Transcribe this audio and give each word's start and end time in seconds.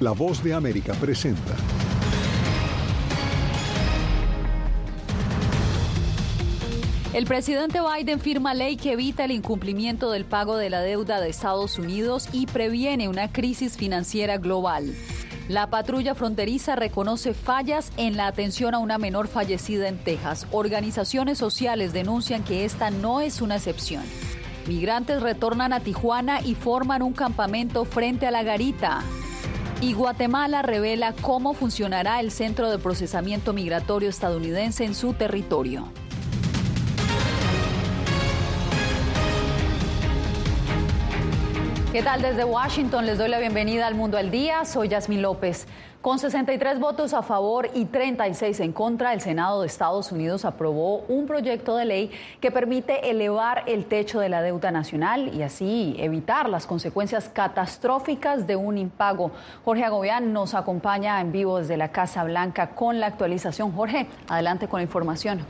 La 0.00 0.12
voz 0.12 0.42
de 0.42 0.54
América 0.54 0.94
presenta. 0.94 1.54
El 7.12 7.26
presidente 7.26 7.80
Biden 7.82 8.18
firma 8.18 8.54
ley 8.54 8.78
que 8.78 8.92
evita 8.92 9.26
el 9.26 9.30
incumplimiento 9.30 10.10
del 10.10 10.24
pago 10.24 10.56
de 10.56 10.70
la 10.70 10.80
deuda 10.80 11.20
de 11.20 11.28
Estados 11.28 11.78
Unidos 11.78 12.30
y 12.32 12.46
previene 12.46 13.10
una 13.10 13.30
crisis 13.30 13.76
financiera 13.76 14.38
global. 14.38 14.94
La 15.50 15.68
patrulla 15.68 16.14
fronteriza 16.14 16.76
reconoce 16.76 17.34
fallas 17.34 17.92
en 17.98 18.16
la 18.16 18.26
atención 18.26 18.74
a 18.74 18.78
una 18.78 18.96
menor 18.96 19.28
fallecida 19.28 19.86
en 19.86 19.98
Texas. 19.98 20.46
Organizaciones 20.50 21.36
sociales 21.36 21.92
denuncian 21.92 22.42
que 22.42 22.64
esta 22.64 22.90
no 22.90 23.20
es 23.20 23.42
una 23.42 23.56
excepción. 23.56 24.04
Migrantes 24.66 25.20
retornan 25.20 25.74
a 25.74 25.80
Tijuana 25.80 26.40
y 26.40 26.54
forman 26.54 27.02
un 27.02 27.12
campamento 27.12 27.84
frente 27.84 28.26
a 28.26 28.30
la 28.30 28.42
garita. 28.42 29.02
Y 29.82 29.94
Guatemala 29.94 30.60
revela 30.60 31.14
cómo 31.22 31.54
funcionará 31.54 32.20
el 32.20 32.30
Centro 32.30 32.70
de 32.70 32.78
Procesamiento 32.78 33.54
Migratorio 33.54 34.10
estadounidense 34.10 34.84
en 34.84 34.94
su 34.94 35.14
territorio. 35.14 35.88
¿Qué 41.92 42.04
tal 42.04 42.22
desde 42.22 42.44
Washington? 42.44 43.04
Les 43.04 43.18
doy 43.18 43.28
la 43.28 43.40
bienvenida 43.40 43.88
al 43.88 43.96
Mundo 43.96 44.16
al 44.16 44.30
Día. 44.30 44.64
Soy 44.64 44.86
Yasmín 44.86 45.22
López. 45.22 45.66
Con 46.00 46.20
63 46.20 46.78
votos 46.78 47.14
a 47.14 47.22
favor 47.24 47.68
y 47.74 47.86
36 47.86 48.60
en 48.60 48.72
contra, 48.72 49.12
el 49.12 49.20
Senado 49.20 49.60
de 49.60 49.66
Estados 49.66 50.12
Unidos 50.12 50.44
aprobó 50.44 50.98
un 51.08 51.26
proyecto 51.26 51.74
de 51.74 51.86
ley 51.86 52.10
que 52.40 52.52
permite 52.52 53.10
elevar 53.10 53.64
el 53.66 53.86
techo 53.86 54.20
de 54.20 54.28
la 54.28 54.40
deuda 54.40 54.70
nacional 54.70 55.34
y 55.34 55.42
así 55.42 55.96
evitar 55.98 56.48
las 56.48 56.64
consecuencias 56.64 57.28
catastróficas 57.28 58.46
de 58.46 58.54
un 58.54 58.78
impago. 58.78 59.32
Jorge 59.64 59.82
Agobián 59.82 60.32
nos 60.32 60.54
acompaña 60.54 61.20
en 61.20 61.32
vivo 61.32 61.58
desde 61.58 61.76
la 61.76 61.90
Casa 61.90 62.22
Blanca 62.22 62.70
con 62.70 63.00
la 63.00 63.08
actualización. 63.08 63.72
Jorge, 63.72 64.06
adelante 64.28 64.68
con 64.68 64.78
la 64.78 64.84
información. 64.84 65.44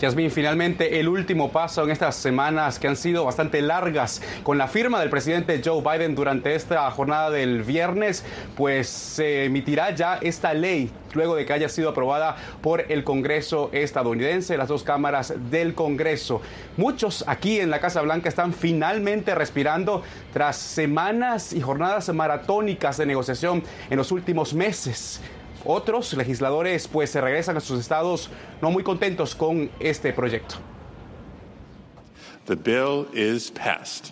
Yasmin, 0.00 0.30
finalmente 0.30 0.98
el 0.98 1.08
último 1.08 1.52
paso 1.52 1.84
en 1.84 1.90
estas 1.90 2.16
semanas 2.16 2.78
que 2.78 2.88
han 2.88 2.96
sido 2.96 3.26
bastante 3.26 3.60
largas 3.60 4.22
con 4.42 4.56
la 4.56 4.66
firma 4.66 4.98
del 4.98 5.10
presidente 5.10 5.60
Joe 5.62 5.82
Biden 5.82 6.14
durante 6.14 6.54
esta 6.54 6.90
jornada 6.90 7.28
del 7.30 7.62
viernes, 7.62 8.24
pues 8.56 8.88
se 8.88 9.44
emitirá 9.44 9.94
ya 9.94 10.18
esta 10.22 10.54
ley 10.54 10.90
luego 11.12 11.34
de 11.36 11.44
que 11.44 11.52
haya 11.52 11.68
sido 11.68 11.90
aprobada 11.90 12.36
por 12.62 12.90
el 12.90 13.04
Congreso 13.04 13.68
estadounidense, 13.72 14.56
las 14.56 14.68
dos 14.68 14.84
cámaras 14.84 15.34
del 15.50 15.74
Congreso. 15.74 16.40
Muchos 16.78 17.24
aquí 17.26 17.60
en 17.60 17.68
la 17.68 17.80
Casa 17.80 18.00
Blanca 18.00 18.28
están 18.28 18.54
finalmente 18.54 19.34
respirando 19.34 20.02
tras 20.32 20.56
semanas 20.56 21.52
y 21.52 21.60
jornadas 21.60 22.08
maratónicas 22.14 22.96
de 22.96 23.06
negociación 23.06 23.62
en 23.90 23.96
los 23.98 24.12
últimos 24.12 24.54
meses. 24.54 25.20
Otros 25.64 26.14
legisladores 26.14 26.88
pues 26.88 27.10
se 27.10 27.20
regresan 27.20 27.56
a 27.56 27.60
sus 27.60 27.80
estados 27.80 28.30
no 28.62 28.70
muy 28.70 28.82
contentos 28.82 29.34
con 29.34 29.70
este 29.78 30.12
proyecto. 30.12 30.56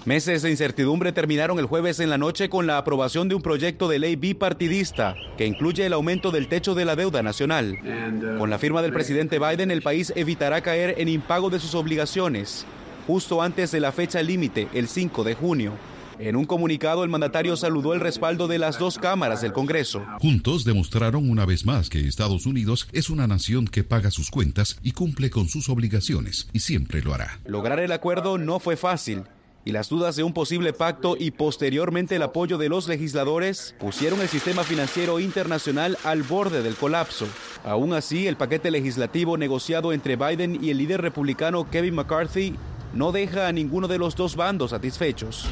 Meses 0.04 0.42
de 0.42 0.50
incertidumbre 0.50 1.12
terminaron 1.12 1.58
el 1.58 1.66
jueves 1.66 1.98
en 1.98 2.10
la 2.10 2.18
noche 2.18 2.48
con 2.48 2.66
la 2.66 2.78
aprobación 2.78 3.28
de 3.28 3.34
un 3.34 3.42
proyecto 3.42 3.88
de 3.88 3.98
ley 3.98 4.16
bipartidista 4.16 5.16
que 5.36 5.46
incluye 5.46 5.84
el 5.84 5.92
aumento 5.92 6.30
del 6.30 6.46
techo 6.46 6.74
de 6.74 6.84
la 6.84 6.94
deuda 6.94 7.22
nacional. 7.22 7.76
Uh, 7.82 8.38
con 8.38 8.50
la 8.50 8.58
firma 8.58 8.82
del 8.82 8.92
presidente 8.92 9.38
Biden, 9.38 9.70
el 9.70 9.82
país 9.82 10.12
evitará 10.14 10.60
caer 10.60 10.94
en 10.98 11.08
impago 11.08 11.50
de 11.50 11.58
sus 11.58 11.74
obligaciones 11.74 12.64
justo 13.08 13.40
antes 13.40 13.70
de 13.70 13.80
la 13.80 13.90
fecha 13.90 14.22
límite, 14.22 14.68
el 14.74 14.86
5 14.86 15.24
de 15.24 15.34
junio. 15.34 15.72
En 16.18 16.34
un 16.34 16.46
comunicado, 16.46 17.04
el 17.04 17.10
mandatario 17.10 17.56
saludó 17.56 17.94
el 17.94 18.00
respaldo 18.00 18.48
de 18.48 18.58
las 18.58 18.78
dos 18.78 18.98
cámaras 18.98 19.40
del 19.40 19.52
Congreso. 19.52 20.04
Juntos 20.20 20.64
demostraron 20.64 21.30
una 21.30 21.46
vez 21.46 21.64
más 21.64 21.88
que 21.88 22.06
Estados 22.06 22.44
Unidos 22.44 22.88
es 22.92 23.08
una 23.08 23.28
nación 23.28 23.66
que 23.68 23.84
paga 23.84 24.10
sus 24.10 24.30
cuentas 24.30 24.78
y 24.82 24.92
cumple 24.92 25.30
con 25.30 25.48
sus 25.48 25.68
obligaciones, 25.68 26.48
y 26.52 26.60
siempre 26.60 27.02
lo 27.02 27.14
hará. 27.14 27.38
Lograr 27.46 27.78
el 27.78 27.92
acuerdo 27.92 28.36
no 28.36 28.58
fue 28.58 28.76
fácil 28.76 29.22
y 29.64 29.72
las 29.72 29.90
dudas 29.90 30.16
de 30.16 30.22
un 30.22 30.32
posible 30.32 30.72
pacto 30.72 31.14
y 31.18 31.30
posteriormente 31.30 32.16
el 32.16 32.22
apoyo 32.22 32.56
de 32.58 32.68
los 32.68 32.88
legisladores 32.88 33.74
pusieron 33.78 34.20
el 34.20 34.28
sistema 34.28 34.64
financiero 34.64 35.20
internacional 35.20 35.98
al 36.04 36.22
borde 36.22 36.62
del 36.62 36.74
colapso. 36.74 37.26
Aún 37.64 37.92
así, 37.92 38.26
el 38.26 38.36
paquete 38.36 38.70
legislativo 38.70 39.36
negociado 39.36 39.92
entre 39.92 40.16
Biden 40.16 40.64
y 40.64 40.70
el 40.70 40.78
líder 40.78 41.02
republicano 41.02 41.68
Kevin 41.70 41.96
McCarthy 41.96 42.54
no 42.92 43.12
deja 43.12 43.48
a 43.48 43.52
ninguno 43.52 43.88
de 43.88 43.98
los 43.98 44.16
dos 44.16 44.36
bandos 44.36 44.70
satisfechos. 44.70 45.48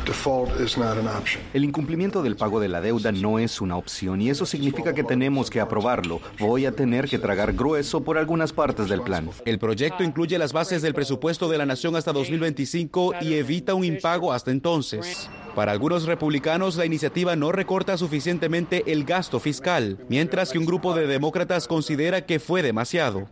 El 1.54 1.64
incumplimiento 1.64 2.22
del 2.22 2.36
pago 2.36 2.60
de 2.60 2.68
la 2.68 2.80
deuda 2.80 3.12
no 3.12 3.38
es 3.38 3.60
una 3.60 3.76
opción 3.76 4.20
y 4.20 4.30
eso 4.30 4.46
significa 4.46 4.94
que 4.94 5.04
tenemos 5.04 5.50
que 5.50 5.60
aprobarlo. 5.60 6.20
Voy 6.38 6.66
a 6.66 6.72
tener 6.72 7.08
que 7.08 7.18
tragar 7.18 7.52
grueso 7.52 8.02
por 8.02 8.18
algunas 8.18 8.52
partes 8.52 8.88
del 8.88 9.02
plan. 9.02 9.28
El 9.44 9.58
proyecto 9.58 10.04
incluye 10.04 10.38
las 10.38 10.52
bases 10.52 10.82
del 10.82 10.94
presupuesto 10.94 11.48
de 11.48 11.58
la 11.58 11.66
nación 11.66 11.96
hasta 11.96 12.12
2025 12.12 13.14
y 13.20 13.34
evita 13.34 13.74
un 13.74 13.84
impago 13.84 14.32
hasta 14.32 14.50
entonces. 14.50 15.28
Para 15.56 15.72
algunos 15.72 16.04
republicanos, 16.04 16.76
la 16.76 16.84
iniciativa 16.84 17.34
no 17.34 17.50
recorta 17.50 17.96
suficientemente 17.96 18.92
el 18.92 19.04
gasto 19.04 19.40
fiscal, 19.40 19.96
mientras 20.06 20.52
que 20.52 20.58
un 20.58 20.66
grupo 20.66 20.92
de 20.92 21.06
demócratas 21.06 21.66
considera 21.66 22.26
que 22.26 22.38
fue 22.38 22.60
demasiado. 22.60 23.26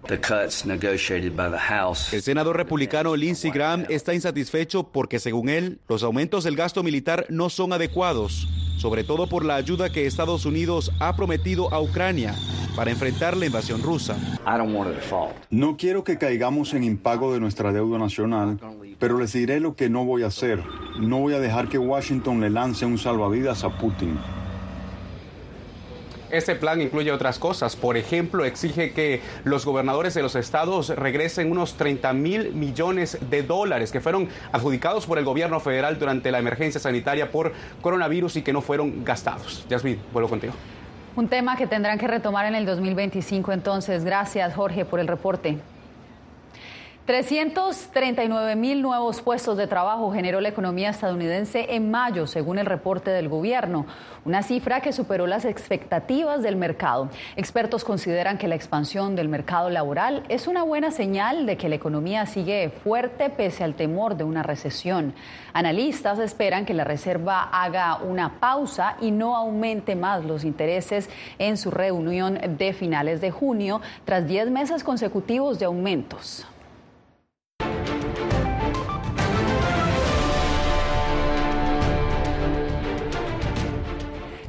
El 2.13 2.23
senador 2.23 2.57
republicano 2.57 3.15
Lindsey 3.15 3.51
Graham 3.51 3.85
está 3.91 4.15
insatisfecho 4.15 4.85
porque, 4.91 5.19
según 5.19 5.51
él, 5.51 5.81
los 5.87 6.03
aumentos 6.03 6.45
del 6.45 6.57
gasto 6.57 6.83
militar 6.83 7.27
no 7.29 7.51
son 7.51 7.75
adecuados, 7.75 8.49
sobre 8.77 9.05
todo 9.05 9.27
por 9.27 9.45
la 9.45 9.57
ayuda 9.57 9.91
que 9.91 10.07
Estados 10.07 10.47
Unidos 10.47 10.93
ha 11.01 11.17
prometido 11.17 11.73
a 11.73 11.81
Ucrania 11.81 12.35
para 12.77 12.91
enfrentar 12.91 13.37
la 13.37 13.47
invasión 13.47 13.83
rusa. 13.83 14.17
No 15.51 15.77
quiero 15.77 16.05
que 16.05 16.19
caigamos 16.19 16.75
en 16.75 16.85
impago 16.85 17.33
de 17.33 17.41
nuestra 17.41 17.73
deuda 17.73 17.99
nacional 17.99 18.59
pero 18.99 19.19
les 19.19 19.33
diré 19.33 19.61
lo 19.61 19.77
que 19.77 19.91
no 19.91 20.05
voy 20.05 20.23
a 20.23 20.29
hacer. 20.29 20.63
No 20.99 21.21
voy 21.21 21.35
a 21.35 21.41
dejar 21.41 21.69
que 21.69 21.79
Washington 21.79 22.41
le 22.41 22.51
lance 22.51 22.87
un 22.87 22.99
salvavidas 22.99 23.65
a 23.65 23.77
Putin. 23.77 24.19
Este 26.35 26.57
plan 26.57 26.81
incluye 26.81 27.13
otras 27.13 27.39
cosas. 27.39 27.77
Por 27.77 27.97
ejemplo, 27.97 28.45
exige 28.45 28.93
que 28.93 29.23
los 29.45 29.65
gobernadores 29.65 30.15
de 30.15 30.23
los 30.23 30.35
estados 30.35 30.89
regresen 30.89 31.49
unos 31.49 31.77
30 31.77 32.13
mil 32.13 32.53
millones 32.53 33.19
de 33.31 33.45
dólares 33.45 33.93
que 33.93 34.01
fueron 34.01 34.29
adjudicados 34.51 35.07
por 35.07 35.19
el 35.19 35.25
gobierno 35.25 35.61
federal 35.61 35.97
durante 35.97 36.33
la 36.33 36.41
emergencia 36.41 36.81
sanitaria 36.81 37.31
por 37.31 37.53
coronavirus 37.81 38.35
y 38.35 38.43
que 38.43 38.53
no 38.53 38.63
fueron 38.63 39.05
gastados. 39.05 39.65
Yasmin, 39.69 40.01
vuelvo 40.13 40.29
contigo. 40.29 40.55
Un 41.15 41.29
tema 41.29 41.57
que 41.57 41.69
tendrán 41.69 41.99
que 41.99 42.09
retomar 42.09 42.47
en 42.47 42.57
el 42.57 42.67
2025 42.67 43.53
entonces. 43.53 44.05
Gracias, 44.05 44.55
Jorge, 44.55 44.85
por 44.85 44.99
el 44.99 45.07
reporte. 45.07 45.59
339 47.07 48.57
mil 48.57 48.81
nuevos 48.81 49.21
puestos 49.21 49.59
de 49.59 49.67
trabajo 49.67 50.11
generó 50.11 50.41
la 50.41 50.49
economía 50.49 50.89
estadounidense 50.89 51.75
en 51.75 51.91
mayo, 51.91 52.27
según 52.27 52.59
el 52.59 52.65
reporte 52.65 53.11
del 53.11 53.29
gobierno, 53.29 53.85
una 54.25 54.43
cifra 54.43 54.81
que 54.81 54.91
superó 54.91 55.27
las 55.27 55.45
expectativas 55.45 56.43
del 56.43 56.57
mercado. 56.57 57.11
Expertos 57.37 57.85
consideran 57.85 58.39
que 58.39 58.49
la 58.49 58.55
expansión 58.55 59.17
del 59.17 59.29
mercado 59.29 59.69
laboral 59.69 60.23
es 60.31 60.47
una 60.47 60.63
buena 60.63 60.91
señal 60.91 61.45
de 61.45 61.59
que 61.59 61.69
la 61.69 61.75
economía 61.75 62.25
sigue 62.25 62.71
fuerte 62.71 63.29
pese 63.29 63.65
al 63.65 63.75
temor 63.75 64.17
de 64.17 64.25
una 64.25 64.43
recesión. 64.43 65.13
Analistas 65.53 66.19
esperan 66.19 66.65
que 66.65 66.73
la 66.73 66.85
Reserva 66.85 67.51
haga 67.53 67.97
una 67.97 68.41
pausa 68.41 68.97
y 69.03 69.11
no 69.11 69.37
aumente 69.37 69.95
más 69.95 70.25
los 70.25 70.43
intereses 70.43 71.11
en 71.39 71.59
su 71.59 71.71
reunión 71.71 72.41
de 72.57 72.73
finales 72.73 73.21
de 73.21 73.31
junio, 73.31 73.83
tras 74.07 74.27
10 74.27 74.49
meses 74.49 74.83
consecutivos 74.83 75.59
de 75.59 75.67
aumentos. 75.67 76.47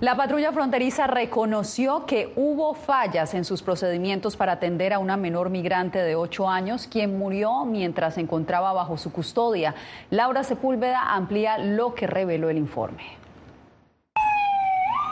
La 0.06 0.16
patrulla 0.16 0.52
fronteriza 0.52 1.08
reconoció 1.08 2.06
que 2.06 2.32
hubo 2.36 2.76
fallas 2.76 3.34
en 3.34 3.44
sus 3.44 3.64
procedimientos 3.64 4.38
para 4.38 4.52
atender 4.52 4.94
a 4.94 5.00
una 5.00 5.18
menor 5.18 5.50
migrante 5.50 5.98
de 5.98 6.16
8 6.16 6.48
años, 6.48 6.86
quien 6.86 7.18
murió 7.18 7.66
mientras 7.66 8.14
se 8.14 8.22
encontraba 8.22 8.72
bajo 8.72 8.98
su 8.98 9.12
custodia. 9.12 9.74
Laura 10.12 10.44
Sepúlveda 10.44 11.16
amplía 11.16 11.58
lo 11.58 11.96
que 11.96 12.06
reveló 12.06 12.52
el 12.52 12.60
informe. 12.60 13.25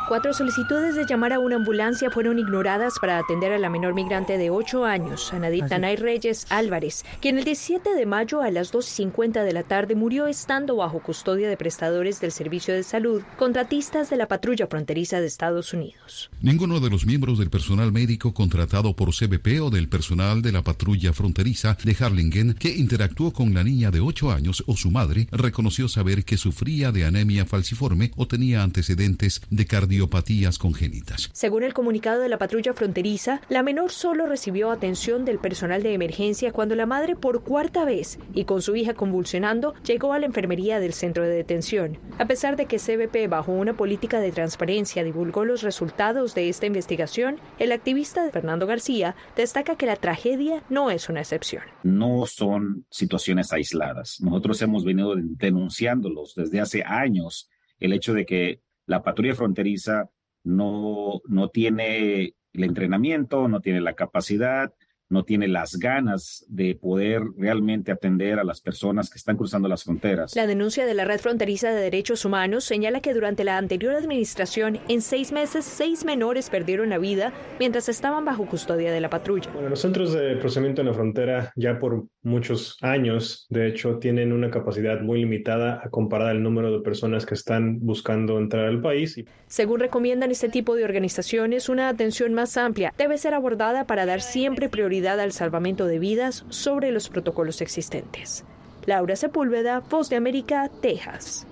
Cuatro 0.07 0.33
solicitudes 0.33 0.95
de 0.95 1.05
llamar 1.05 1.31
a 1.31 1.39
una 1.39 1.55
ambulancia 1.55 2.11
fueron 2.11 2.37
ignoradas 2.37 2.95
para 2.99 3.17
atender 3.17 3.53
a 3.53 3.57
la 3.57 3.69
menor 3.69 3.93
migrante 3.93 4.37
de 4.37 4.49
8 4.49 4.83
años, 4.83 5.31
Anadita 5.31 5.79
Nay 5.79 5.95
Reyes 5.95 6.45
Álvarez, 6.49 7.05
quien 7.21 7.37
el 7.37 7.45
17 7.45 7.95
de 7.95 8.05
mayo 8.05 8.41
a 8.41 8.51
las 8.51 8.73
2.50 8.73 9.45
de 9.45 9.53
la 9.53 9.63
tarde 9.63 9.95
murió 9.95 10.27
estando 10.27 10.75
bajo 10.75 10.99
custodia 10.99 11.47
de 11.47 11.55
prestadores 11.55 12.19
del 12.19 12.33
servicio 12.33 12.73
de 12.73 12.83
salud, 12.83 13.23
contratistas 13.37 14.09
de 14.09 14.17
la 14.17 14.27
patrulla 14.27 14.67
fronteriza 14.67 15.21
de 15.21 15.27
Estados 15.27 15.73
Unidos. 15.73 16.29
Ninguno 16.41 16.81
de 16.81 16.89
los 16.89 17.05
miembros 17.05 17.39
del 17.39 17.49
personal 17.49 17.93
médico 17.93 18.33
contratado 18.33 18.97
por 18.97 19.15
CBP 19.15 19.61
o 19.61 19.69
del 19.69 19.87
personal 19.87 20.41
de 20.41 20.51
la 20.51 20.63
patrulla 20.63 21.13
fronteriza 21.13 21.77
de 21.81 21.95
Harlingen 21.97 22.55
que 22.55 22.75
interactuó 22.75 23.31
con 23.31 23.53
la 23.53 23.63
niña 23.63 23.89
de 23.89 24.01
8 24.01 24.31
años 24.31 24.65
o 24.67 24.75
su 24.75 24.91
madre 24.91 25.29
reconoció 25.31 25.87
saber 25.87 26.25
que 26.25 26.35
sufría 26.35 26.91
de 26.91 27.05
anemia 27.05 27.45
falciforme 27.45 28.11
o 28.17 28.27
tenía 28.27 28.63
antecedentes 28.63 29.41
de 29.49 29.65
cardiopatía 29.65 29.92
cardiopatías 29.93 30.57
congénitas. 30.57 31.29
Según 31.33 31.61
el 31.61 31.75
comunicado 31.75 32.19
de 32.21 32.29
la 32.29 32.39
patrulla 32.39 32.73
fronteriza, 32.73 33.41
la 33.49 33.61
menor 33.61 33.91
solo 33.91 34.25
recibió 34.25 34.71
atención 34.71 35.23
del 35.23 35.37
personal 35.37 35.83
de 35.83 35.93
emergencia 35.93 36.51
cuando 36.51 36.75
la 36.75 36.87
madre 36.87 37.15
por 37.15 37.43
cuarta 37.43 37.85
vez 37.85 38.17
y 38.33 38.45
con 38.45 38.63
su 38.63 38.75
hija 38.75 38.95
convulsionando 38.95 39.75
llegó 39.85 40.13
a 40.13 40.19
la 40.19 40.25
enfermería 40.25 40.79
del 40.79 40.93
centro 40.93 41.23
de 41.23 41.29
detención. 41.29 41.99
A 42.17 42.25
pesar 42.25 42.55
de 42.55 42.65
que 42.65 42.79
CBP 42.79 43.29
bajo 43.29 43.51
una 43.51 43.77
política 43.77 44.19
de 44.19 44.31
transparencia 44.31 45.03
divulgó 45.03 45.45
los 45.45 45.61
resultados 45.61 46.33
de 46.33 46.49
esta 46.49 46.65
investigación, 46.65 47.39
el 47.59 47.71
activista 47.71 48.27
Fernando 48.31 48.65
García 48.65 49.15
destaca 49.35 49.75
que 49.75 49.85
la 49.85 49.97
tragedia 49.97 50.63
no 50.69 50.89
es 50.89 51.07
una 51.07 51.19
excepción. 51.19 51.61
No 51.83 52.25
son 52.25 52.87
situaciones 52.89 53.53
aisladas. 53.53 54.19
Nosotros 54.21 54.59
hemos 54.63 54.85
venido 54.85 55.13
denunciándolos 55.15 56.33
desde 56.35 56.61
hace 56.61 56.83
años 56.83 57.47
el 57.79 57.93
hecho 57.93 58.13
de 58.13 58.25
que 58.25 58.62
la 58.85 59.03
patrulla 59.03 59.35
fronteriza 59.35 60.09
no, 60.43 61.21
no 61.27 61.49
tiene 61.49 62.33
el 62.53 62.63
entrenamiento, 62.63 63.47
no 63.47 63.61
tiene 63.61 63.81
la 63.81 63.93
capacidad, 63.93 64.73
no 65.13 65.23
tiene 65.23 65.47
las 65.47 65.77
ganas 65.77 66.45
de 66.49 66.75
poder 66.75 67.21
realmente 67.37 67.91
atender 67.91 68.39
a 68.39 68.43
las 68.43 68.59
personas 68.59 69.09
que 69.09 69.17
están 69.17 69.37
cruzando 69.37 69.69
las 69.69 69.83
fronteras. 69.83 70.35
La 70.35 70.47
denuncia 70.47 70.85
de 70.85 70.93
la 70.93 71.05
Red 71.05 71.19
Fronteriza 71.19 71.69
de 71.69 71.81
Derechos 71.81 72.25
Humanos 72.25 72.65
señala 72.65 72.99
que 72.99 73.13
durante 73.13 73.43
la 73.43 73.57
anterior 73.57 73.95
administración, 73.95 74.79
en 74.89 75.01
seis 75.01 75.31
meses, 75.31 75.63
seis 75.63 76.03
menores 76.03 76.49
perdieron 76.49 76.89
la 76.89 76.97
vida 76.97 77.31
mientras 77.59 77.87
estaban 77.87 78.25
bajo 78.25 78.45
custodia 78.45 78.91
de 78.91 78.99
la 78.99 79.09
patrulla. 79.09 79.49
Bueno, 79.53 79.69
los 79.69 79.79
centros 79.79 80.13
de 80.13 80.35
procesamiento 80.37 80.81
en 80.81 80.87
la 80.87 80.93
frontera 80.93 81.53
ya 81.55 81.79
por 81.79 82.05
muchos 82.23 82.77
años, 82.81 83.45
de 83.49 83.67
hecho, 83.67 83.99
tienen 83.99 84.33
una 84.33 84.49
capacidad 84.49 84.99
muy 85.01 85.19
limitada 85.19 85.81
a 85.83 85.89
comparar 85.89 86.35
el 86.35 86.41
número 86.41 86.71
de 86.71 86.81
personas 86.81 87.25
que 87.25 87.35
están 87.35 87.79
buscando 87.79 88.39
entrar 88.39 88.65
al 88.65 88.81
país. 88.81 89.23
Según 89.47 89.79
recomiendan 89.79 90.31
este 90.31 90.49
tipo 90.49 90.75
de 90.75 90.83
organizaciones, 90.83 91.69
una 91.69 91.89
atención 91.89 92.33
más 92.33 92.57
amplia 92.57 92.93
debe 92.97 93.17
ser 93.17 93.35
abordada 93.35 93.85
para 93.85 94.05
dar 94.05 94.21
siempre 94.21 94.69
prioridad 94.69 95.02
al 95.09 95.31
salvamento 95.31 95.85
de 95.85 95.99
vidas 95.99 96.45
sobre 96.49 96.91
los 96.91 97.09
protocolos 97.09 97.61
existentes. 97.61 98.45
Laura 98.85 99.15
Sepúlveda, 99.15 99.79
Voz 99.89 100.09
de 100.09 100.15
América, 100.15 100.69
Texas. 100.81 101.45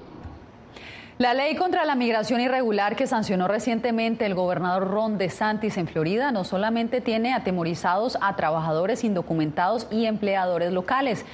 La 1.18 1.34
ley 1.36 1.56
contra 1.56 1.86
la 1.86 1.94
migración 1.96 2.42
irregular 2.42 2.96
que 2.96 3.06
sancionó 3.06 3.48
recientemente 3.48 4.26
el 4.26 4.34
gobernador 4.34 4.90
Ron 4.90 5.18
DeSantis 5.18 5.78
en 5.78 5.88
Florida 5.88 6.32
no 6.32 6.44
solamente 6.44 7.00
tiene 7.00 7.34
atemorizados 7.34 8.18
a 8.22 8.36
trabajadores 8.36 9.04
indocumentados 9.04 9.88
y 9.92 10.06
empleadores 10.06 10.74
locales, 10.74 11.26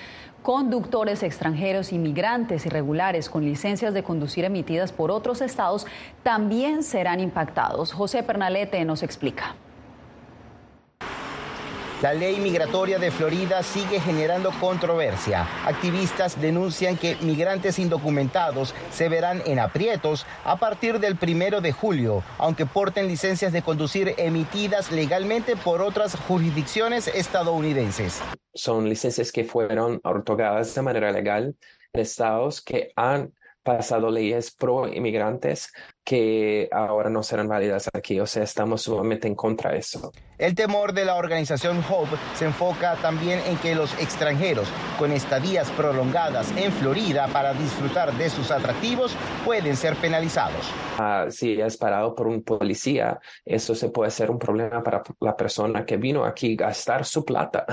conductores 0.43 1.23
extranjeros, 1.23 1.93
inmigrantes 1.93 2.65
irregulares 2.65 3.29
con 3.29 3.45
licencias 3.45 3.93
de 3.93 4.03
conducir 4.03 4.43
emitidas 4.43 4.91
por 4.91 5.09
otros 5.09 5.41
estados 5.41 5.87
también 6.21 6.83
serán 6.83 7.19
impactados. 7.19 7.93
José 7.93 8.23
Pernalete 8.23 8.83
nos 8.83 9.03
explica. 9.03 9.55
La 12.03 12.13
ley 12.13 12.37
migratoria 12.37 12.99
de 12.99 13.09
Florida 13.09 13.63
sigue 13.63 13.99
generando 13.99 14.51
controversia. 14.59 15.47
Activistas 15.65 16.39
denuncian 16.39 16.95
que 16.95 17.15
migrantes 17.21 17.79
indocumentados 17.79 18.75
se 18.91 19.09
verán 19.09 19.41
en 19.47 19.57
aprietos 19.57 20.27
a 20.45 20.57
partir 20.57 20.99
del 20.99 21.15
primero 21.15 21.59
de 21.59 21.71
julio, 21.71 22.23
aunque 22.37 22.67
porten 22.67 23.07
licencias 23.07 23.51
de 23.51 23.63
conducir 23.63 24.13
emitidas 24.19 24.91
legalmente 24.91 25.55
por 25.55 25.81
otras 25.81 26.15
jurisdicciones 26.27 27.07
estadounidenses. 27.07 28.21
Son 28.53 28.87
licencias 28.87 29.31
que 29.31 29.43
fueron 29.43 29.99
otorgadas 30.03 30.75
de 30.75 30.81
manera 30.83 31.11
legal 31.11 31.55
en 31.93 32.01
estados 32.01 32.61
que 32.61 32.91
han 32.95 33.33
pasado 33.63 34.11
leyes 34.11 34.51
pro 34.51 34.87
inmigrantes 34.87 35.73
que 36.07 36.69
ahora 36.71 37.09
no 37.09 37.21
serán 37.21 37.49
válidas 37.49 37.89
aquí. 37.93 38.17
O 38.21 38.25
sea, 38.25 38.41
estamos 38.41 38.83
sumamente 38.83 39.27
en 39.27 39.35
contra 39.35 39.71
de 39.71 39.79
eso. 39.79 40.13
El 40.37 40.55
temor 40.55 40.93
de 40.93 41.03
la 41.03 41.15
organización 41.15 41.83
Hope 41.89 42.15
se 42.33 42.45
enfoca 42.45 42.95
también 43.01 43.41
en 43.45 43.57
que 43.57 43.75
los 43.75 43.91
extranjeros 43.99 44.69
con 44.97 45.11
estadías 45.11 45.69
prolongadas 45.71 46.53
en 46.55 46.71
Florida 46.71 47.27
para 47.33 47.53
disfrutar 47.53 48.13
de 48.13 48.29
sus 48.29 48.51
atractivos 48.51 49.13
pueden 49.43 49.75
ser 49.75 49.97
penalizados. 49.97 50.71
Ah, 50.97 51.25
si 51.29 51.59
es 51.59 51.75
parado 51.75 52.15
por 52.15 52.27
un 52.27 52.41
policía, 52.41 53.19
eso 53.43 53.75
se 53.75 53.89
puede 53.89 54.09
ser 54.09 54.31
un 54.31 54.39
problema 54.39 54.81
para 54.81 55.03
la 55.19 55.35
persona 55.35 55.85
que 55.85 55.97
vino 55.97 56.23
aquí 56.23 56.53
a 56.53 56.67
gastar 56.67 57.03
su 57.03 57.25
plata 57.25 57.65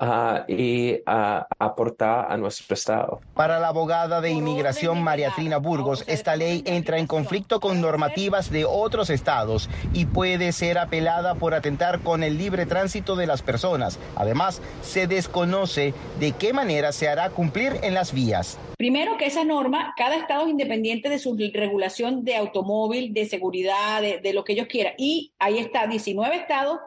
uh, 0.00 0.44
y 0.52 0.94
uh, 0.94 1.42
aportar 1.58 2.30
a 2.30 2.36
nuestro 2.36 2.74
estado. 2.74 3.20
Para 3.34 3.58
la 3.58 3.68
abogada 3.68 4.20
de 4.20 4.30
inmigración 4.30 5.02
María 5.02 5.32
Trina 5.34 5.56
Burgos, 5.56 6.04
esta 6.06 6.36
ley 6.36 6.62
entra 6.66 6.98
en 6.98 7.08
conflicto 7.08 7.60
con 7.64 7.80
normativas 7.80 8.50
de 8.50 8.66
otros 8.66 9.08
estados 9.08 9.70
y 9.94 10.04
puede 10.04 10.52
ser 10.52 10.76
apelada 10.76 11.34
por 11.34 11.54
atentar 11.54 12.00
con 12.00 12.22
el 12.22 12.36
libre 12.36 12.66
tránsito 12.66 13.16
de 13.16 13.26
las 13.26 13.40
personas. 13.40 13.98
Además, 14.16 14.60
se 14.82 15.06
desconoce 15.06 15.94
de 16.20 16.32
qué 16.32 16.52
manera 16.52 16.92
se 16.92 17.08
hará 17.08 17.30
cumplir 17.30 17.78
en 17.82 17.94
las 17.94 18.12
vías. 18.12 18.58
Primero 18.76 19.16
que 19.16 19.24
esa 19.24 19.44
norma, 19.44 19.94
cada 19.96 20.16
estado 20.16 20.44
es 20.44 20.50
independiente 20.50 21.08
de 21.08 21.18
su 21.18 21.38
regulación 21.54 22.22
de 22.22 22.36
automóvil, 22.36 23.14
de 23.14 23.24
seguridad, 23.24 24.02
de, 24.02 24.20
de 24.20 24.34
lo 24.34 24.44
que 24.44 24.52
ellos 24.52 24.66
quieran. 24.66 24.92
Y 24.98 25.32
ahí 25.38 25.56
está 25.56 25.86
19 25.86 26.36
estados 26.36 26.80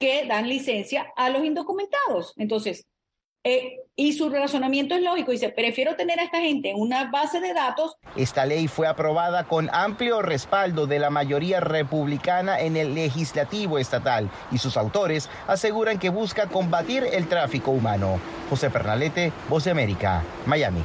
que 0.00 0.26
dan 0.26 0.48
licencia 0.48 1.12
a 1.14 1.30
los 1.30 1.44
indocumentados. 1.44 2.32
Entonces, 2.38 2.86
eh, 3.44 3.80
y 3.94 4.14
su 4.14 4.30
razonamiento 4.30 4.94
es 4.94 5.02
lógico, 5.02 5.30
dice, 5.30 5.50
prefiero 5.50 5.94
tener 5.96 6.18
a 6.18 6.24
esta 6.24 6.40
gente 6.40 6.70
en 6.70 6.80
una 6.80 7.10
base 7.10 7.40
de 7.40 7.52
datos. 7.52 7.96
Esta 8.16 8.46
ley 8.46 8.66
fue 8.68 8.86
aprobada 8.88 9.44
con 9.44 9.68
amplio 9.72 10.22
respaldo 10.22 10.86
de 10.86 10.98
la 10.98 11.10
mayoría 11.10 11.60
republicana 11.60 12.58
en 12.58 12.76
el 12.76 12.94
legislativo 12.94 13.78
estatal 13.78 14.30
y 14.50 14.58
sus 14.58 14.76
autores 14.78 15.28
aseguran 15.46 15.98
que 15.98 16.08
busca 16.08 16.48
combatir 16.48 17.04
el 17.12 17.28
tráfico 17.28 17.70
humano. 17.70 18.18
José 18.48 18.70
Pernalete, 18.70 19.30
Voz 19.48 19.64
de 19.64 19.70
América, 19.72 20.24
Miami. 20.46 20.82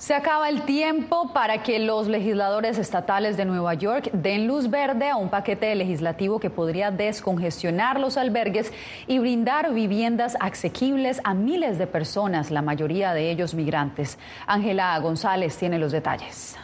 Se 0.00 0.14
acaba 0.14 0.48
el 0.48 0.62
tiempo 0.62 1.30
para 1.34 1.62
que 1.62 1.78
los 1.78 2.08
legisladores 2.08 2.78
estatales 2.78 3.36
de 3.36 3.44
Nueva 3.44 3.74
York 3.74 4.08
den 4.14 4.46
luz 4.46 4.70
verde 4.70 5.10
a 5.10 5.16
un 5.16 5.28
paquete 5.28 5.74
legislativo 5.74 6.40
que 6.40 6.48
podría 6.48 6.90
descongestionar 6.90 8.00
los 8.00 8.16
albergues 8.16 8.72
y 9.06 9.18
brindar 9.18 9.74
viviendas 9.74 10.38
asequibles 10.40 11.20
a 11.22 11.34
miles 11.34 11.76
de 11.76 11.86
personas, 11.86 12.50
la 12.50 12.62
mayoría 12.62 13.12
de 13.12 13.30
ellos 13.30 13.52
migrantes. 13.52 14.18
Ángela 14.46 14.98
González 15.00 15.58
tiene 15.58 15.78
los 15.78 15.92
detalles. 15.92 16.56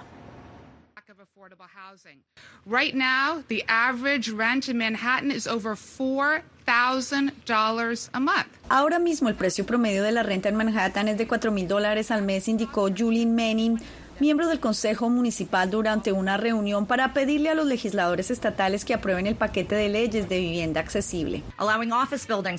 Right 2.67 2.95
now, 2.95 3.43
the 3.49 3.65
average 3.69 4.31
rent 4.31 4.69
in 4.69 4.79
Manhattan 4.79 5.31
is 5.31 5.47
over 5.47 5.77
$4,000 5.77 8.09
a 8.13 8.21
month. 8.21 8.49
Ahora 8.69 8.99
mismo 8.99 9.29
el 9.29 9.37
precio 9.37 9.65
promedio 9.65 10.03
de 10.03 10.11
la 10.13 10.23
renta 10.23 10.49
en 10.49 10.57
Manhattan 10.57 11.09
es 11.09 11.17
de 11.19 11.29
4 11.29 11.53
mil 11.53 11.69
dólares 11.69 12.11
al 12.11 12.23
mes, 12.23 12.49
indicó 12.49 12.91
Julie 12.91 13.27
Manning, 13.27 13.79
miembro 14.21 14.49
del 14.49 14.61
Consejo 14.61 15.09
Municipal, 15.09 15.71
durante 15.71 16.13
una 16.13 16.37
reunión 16.37 16.87
para 16.87 17.13
pedirle 17.13 17.51
a 17.51 17.55
los 17.55 17.67
legisladores 17.67 18.31
estatales 18.31 18.85
que 18.85 18.95
aprueben 18.95 19.27
el 19.27 19.37
paquete 19.37 19.75
de 19.75 19.89
leyes 19.89 20.29
de 20.29 20.39
vivienda 20.39 20.81
accesible. 20.81 21.43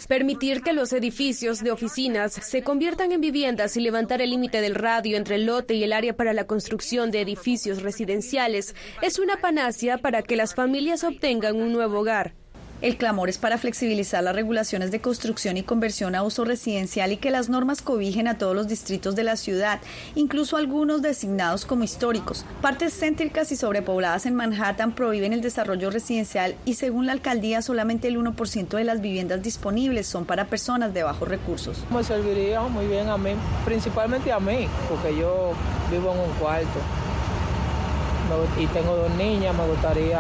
Permitir 0.08 0.62
que 0.62 0.74
los 0.74 0.94
edificios 0.94 1.64
de 1.64 1.72
oficinas 1.72 2.34
se 2.34 2.64
conviertan 2.64 3.12
en 3.12 3.22
viviendas 3.22 3.78
y 3.78 3.82
levantar 3.82 4.22
el 4.22 4.30
límite 4.30 4.62
del 4.62 4.76
radio 4.76 5.18
entre 5.18 5.36
el 5.36 5.46
lote 5.46 5.74
y 5.74 5.84
el 5.84 5.94
área 5.94 6.16
para 6.16 6.34
la 6.34 6.46
construcción 6.46 7.12
de 7.12 7.22
edificios 7.22 7.82
residenciales 7.82 8.76
es 9.02 9.20
una 9.20 9.38
panacea 9.38 9.98
para 9.98 10.22
que 10.22 10.36
las 10.36 10.56
familias 10.56 11.04
obtengan 11.04 11.56
un 11.56 11.74
nuevo 11.74 12.00
hogar. 12.00 12.34
El 12.80 12.96
clamor 12.98 13.28
es 13.28 13.40
para 13.40 13.58
flexibilizar 13.58 14.24
las 14.24 14.36
regulaciones 14.36 14.92
de 14.92 15.02
construcción 15.02 15.58
y 15.58 15.64
conversión 15.64 16.14
a 16.14 16.22
uso 16.22 16.46
residencial 16.46 17.12
y 17.12 17.18
que 17.18 17.32
las 17.32 17.50
normas 17.50 17.82
cobijen 17.82 18.28
a 18.28 18.38
todos 18.38 18.56
los 18.56 18.68
distritos 18.68 19.16
de 19.16 19.24
la 19.24 19.36
ciudad, 19.36 19.80
incluso 20.14 20.58
algunos 20.58 21.02
designados 21.02 21.66
como 21.66 21.84
históricos. 21.84 22.46
Partes 22.62 22.94
céntricas 22.94 23.52
y 23.52 23.56
sobrepobladas 23.56 24.28
en 24.28 24.36
Manhattan 24.36 24.92
prohíben 24.92 25.34
el 25.34 25.42
desarrollo 25.42 25.90
residencial 25.90 26.56
y 26.66 26.76
según 26.76 27.08
la 27.08 27.14
alcaldía 27.14 27.64
solamente 27.64 28.10
el 28.10 28.20
1% 28.20 28.68
de 28.68 28.84
las 28.84 29.02
viviendas 29.02 29.42
disponibles 29.42 30.06
son 30.06 30.26
para 30.26 30.46
personas 30.46 30.94
de 30.94 31.02
bajos 31.02 31.28
recursos. 31.28 31.84
Me 31.90 32.04
serviría 32.04 32.62
muy 32.62 32.86
bien 32.86 33.10
a 33.10 33.18
mí, 33.18 33.32
principalmente 33.66 34.32
a 34.32 34.40
mí, 34.40 34.68
porque 34.88 35.18
yo 35.18 35.54
vivo 35.90 36.14
en 36.14 36.20
un 36.20 36.32
cuarto 36.40 36.80
y 38.60 38.68
tengo 38.68 38.96
dos 38.96 39.12
niñas, 39.16 39.56
me 39.56 39.66
gustaría 39.68 40.20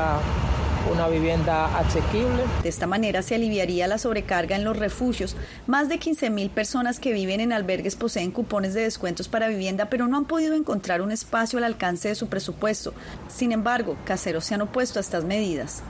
una 0.91 1.07
vivienda 1.07 1.77
asequible. 1.77 2.43
De 2.63 2.69
esta 2.69 2.87
manera 2.87 3.21
se 3.21 3.35
aliviaría 3.35 3.87
la 3.87 3.97
sobrecarga 3.97 4.55
en 4.55 4.63
los 4.63 4.77
refugios. 4.77 5.35
Más 5.67 5.89
de 5.89 5.99
15 5.99 6.29
mil 6.29 6.49
personas 6.49 6.99
que 6.99 7.13
viven 7.13 7.39
en 7.39 7.53
albergues 7.53 7.95
poseen 7.95 8.31
cupones 8.31 8.73
de 8.73 8.81
descuentos 8.81 9.27
para 9.27 9.47
vivienda, 9.47 9.89
pero 9.89 10.07
no 10.07 10.17
han 10.17 10.25
podido 10.25 10.55
encontrar 10.55 11.01
un 11.01 11.11
espacio 11.11 11.57
al 11.57 11.65
alcance 11.65 12.09
de 12.09 12.15
su 12.15 12.27
presupuesto. 12.27 12.93
Sin 13.27 13.51
embargo, 13.51 13.97
caseros 14.05 14.45
se 14.45 14.55
han 14.55 14.61
opuesto 14.61 14.99
a 14.99 15.01
estas 15.01 15.23
medidas. 15.23 15.83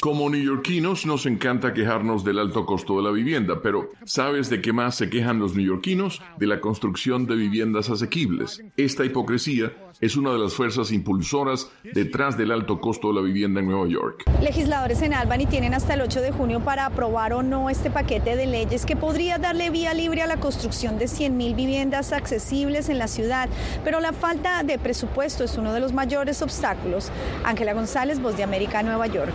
Como 0.00 0.30
neoyorquinos 0.30 1.04
nos 1.04 1.26
encanta 1.26 1.74
quejarnos 1.74 2.24
del 2.24 2.38
alto 2.38 2.64
costo 2.64 2.96
de 2.96 3.02
la 3.02 3.10
vivienda, 3.10 3.60
pero 3.62 3.90
¿sabes 4.06 4.48
de 4.48 4.62
qué 4.62 4.72
más 4.72 4.94
se 4.94 5.10
quejan 5.10 5.38
los 5.38 5.54
neoyorquinos? 5.54 6.22
De 6.38 6.46
la 6.46 6.62
construcción 6.62 7.26
de 7.26 7.36
viviendas 7.36 7.90
asequibles. 7.90 8.62
Esta 8.78 9.04
hipocresía 9.04 9.70
es 10.00 10.16
una 10.16 10.32
de 10.32 10.38
las 10.38 10.54
fuerzas 10.54 10.92
impulsoras 10.92 11.68
detrás 11.82 12.36
del 12.36 12.52
alto 12.52 12.80
costo 12.80 13.08
de 13.08 13.14
la 13.14 13.20
vivienda 13.20 13.60
en 13.60 13.66
Nueva 13.66 13.88
York. 13.88 14.24
Legisladores 14.42 15.02
en 15.02 15.14
Albany 15.14 15.46
tienen 15.46 15.74
hasta 15.74 15.94
el 15.94 16.02
8 16.02 16.20
de 16.20 16.32
junio 16.32 16.60
para 16.60 16.86
aprobar 16.86 17.32
o 17.32 17.42
no 17.42 17.70
este 17.70 17.90
paquete 17.90 18.36
de 18.36 18.46
leyes 18.46 18.84
que 18.84 18.96
podría 18.96 19.38
darle 19.38 19.70
vía 19.70 19.94
libre 19.94 20.22
a 20.22 20.26
la 20.26 20.38
construcción 20.38 20.98
de 20.98 21.06
100.000 21.06 21.54
viviendas 21.54 22.12
accesibles 22.12 22.88
en 22.88 22.98
la 22.98 23.08
ciudad, 23.08 23.48
pero 23.84 24.00
la 24.00 24.12
falta 24.12 24.62
de 24.62 24.78
presupuesto 24.78 25.44
es 25.44 25.56
uno 25.56 25.72
de 25.72 25.80
los 25.80 25.92
mayores 25.92 26.42
obstáculos. 26.42 27.10
Ángela 27.44 27.72
González, 27.72 28.20
Voz 28.20 28.36
de 28.36 28.42
América, 28.42 28.82
Nueva 28.82 29.06
York. 29.06 29.34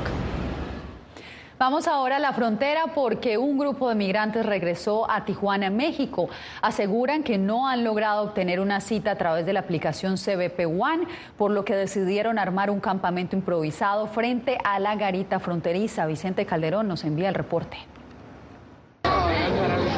Vamos 1.62 1.88
ahora 1.88 2.16
a 2.16 2.20
la 2.20 2.34
frontera 2.34 2.88
porque 2.96 3.38
un 3.38 3.60
grupo 3.60 3.88
de 3.88 3.94
migrantes 3.94 4.44
regresó 4.44 5.08
a 5.08 5.26
Tijuana, 5.26 5.70
México. 5.70 6.28
Aseguran 6.64 7.22
que 7.22 7.38
no 7.38 7.68
han 7.68 7.84
logrado 7.84 8.24
obtener 8.24 8.60
una 8.60 8.82
cita 8.82 9.12
a 9.12 9.16
través 9.16 9.46
de 9.46 9.54
la 9.54 9.60
aplicación 9.60 10.16
CBP 10.16 10.66
One, 10.66 11.06
por 11.38 11.52
lo 11.52 11.64
que 11.64 11.76
decidieron 11.76 12.40
armar 12.40 12.72
un 12.72 12.80
campamento 12.80 13.36
improvisado 13.36 14.08
frente 14.08 14.58
a 14.64 14.80
la 14.80 14.96
garita 14.96 15.38
fronteriza. 15.40 16.08
Vicente 16.08 16.48
Calderón 16.48 16.88
nos 16.88 17.04
envía 17.04 17.30
el 17.30 17.36
reporte. 17.36 17.78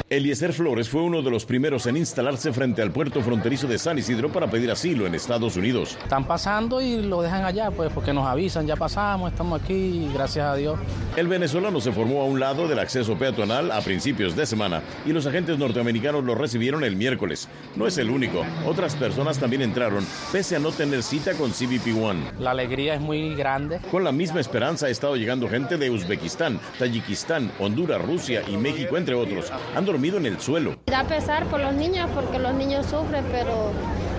Eliezer 0.10 0.54
Flores 0.54 0.90
fue 0.90 1.02
uno 1.02 1.22
de 1.22 1.32
los 1.32 1.46
primeros 1.46 1.88
en 1.88 1.98
instalarse 1.98 2.54
frente 2.54 2.82
al 2.82 2.92
puerto 2.92 3.22
fronterizo 3.22 3.68
de 3.68 3.80
San 3.80 3.98
Isidro 3.98 4.32
para 4.32 4.48
pedir 4.48 4.70
asilo 4.72 5.08
en 5.08 5.16
Estados 5.16 5.56
Unidos. 5.58 5.98
Están 6.02 6.26
pasando 6.26 6.82
y 6.82 7.02
lo 7.02 7.22
dejan 7.22 7.46
allá, 7.46 7.72
pues 7.72 7.92
porque 7.94 8.14
nos 8.14 8.28
avisan, 8.28 8.68
ya 8.68 8.76
pasamos, 8.76 9.32
estamos 9.32 9.62
aquí, 9.62 10.10
gracias 10.14 10.46
a 10.46 10.56
Dios. 10.56 10.80
El 11.16 11.28
venezolano 11.28 11.82
se 11.82 11.92
formó 11.92 12.22
a 12.22 12.26
un 12.26 12.40
lado 12.40 12.68
del 12.68 12.80
acceso 12.80 13.18
peatonal 13.18 13.72
a 13.72 13.82
principios 13.82 14.36
de 14.36 14.46
semana 14.46 14.82
y 15.06 15.14
los 15.14 15.26
agentes 15.26 15.58
norteamericanos 15.58 16.24
lo 16.24 16.36
recibieron 16.36 16.84
el 16.84 16.96
miércoles. 16.96 17.48
No 17.76 17.88
es 17.88 17.98
el 17.98 18.10
único, 18.10 18.44
otras 18.66 18.96
personas 18.96 19.40
también 19.40 19.62
entraron, 19.62 20.06
pese 20.32 20.56
a 20.56 20.60
no 20.60 20.72
tener 20.72 21.04
cita 21.04 21.34
con 21.34 21.52
CBP 21.52 21.96
One. 22.02 22.22
La 22.40 22.52
alegría 22.52 22.96
es 22.96 23.02
muy 23.02 23.36
grande. 23.36 23.80
Con 23.92 24.04
la 24.04 24.12
misma 24.12 24.40
esperanza 24.40 24.88
ha 24.88 24.90
estado 24.90 25.16
llegando 25.16 25.50
gente 25.50 25.78
de 25.78 25.90
Uzbekistán, 25.90 26.60
Tayikistán, 26.80 27.52
Honduras, 27.60 28.02
Rusia 28.02 28.44
y 28.48 28.58
México, 28.58 28.98
entre 28.98 29.16
otros. 29.16 29.52
Han 29.84 29.88
dormido 29.88 30.16
en 30.18 30.26
el 30.26 30.40
suelo. 30.40 30.78
Da 30.86 31.04
pesar 31.04 31.46
por 31.48 31.60
los 31.60 31.74
niños 31.74 32.10
porque 32.16 32.40
los 32.40 32.54
niños 32.54 32.86
sufren, 32.86 33.26
pero 33.34 33.74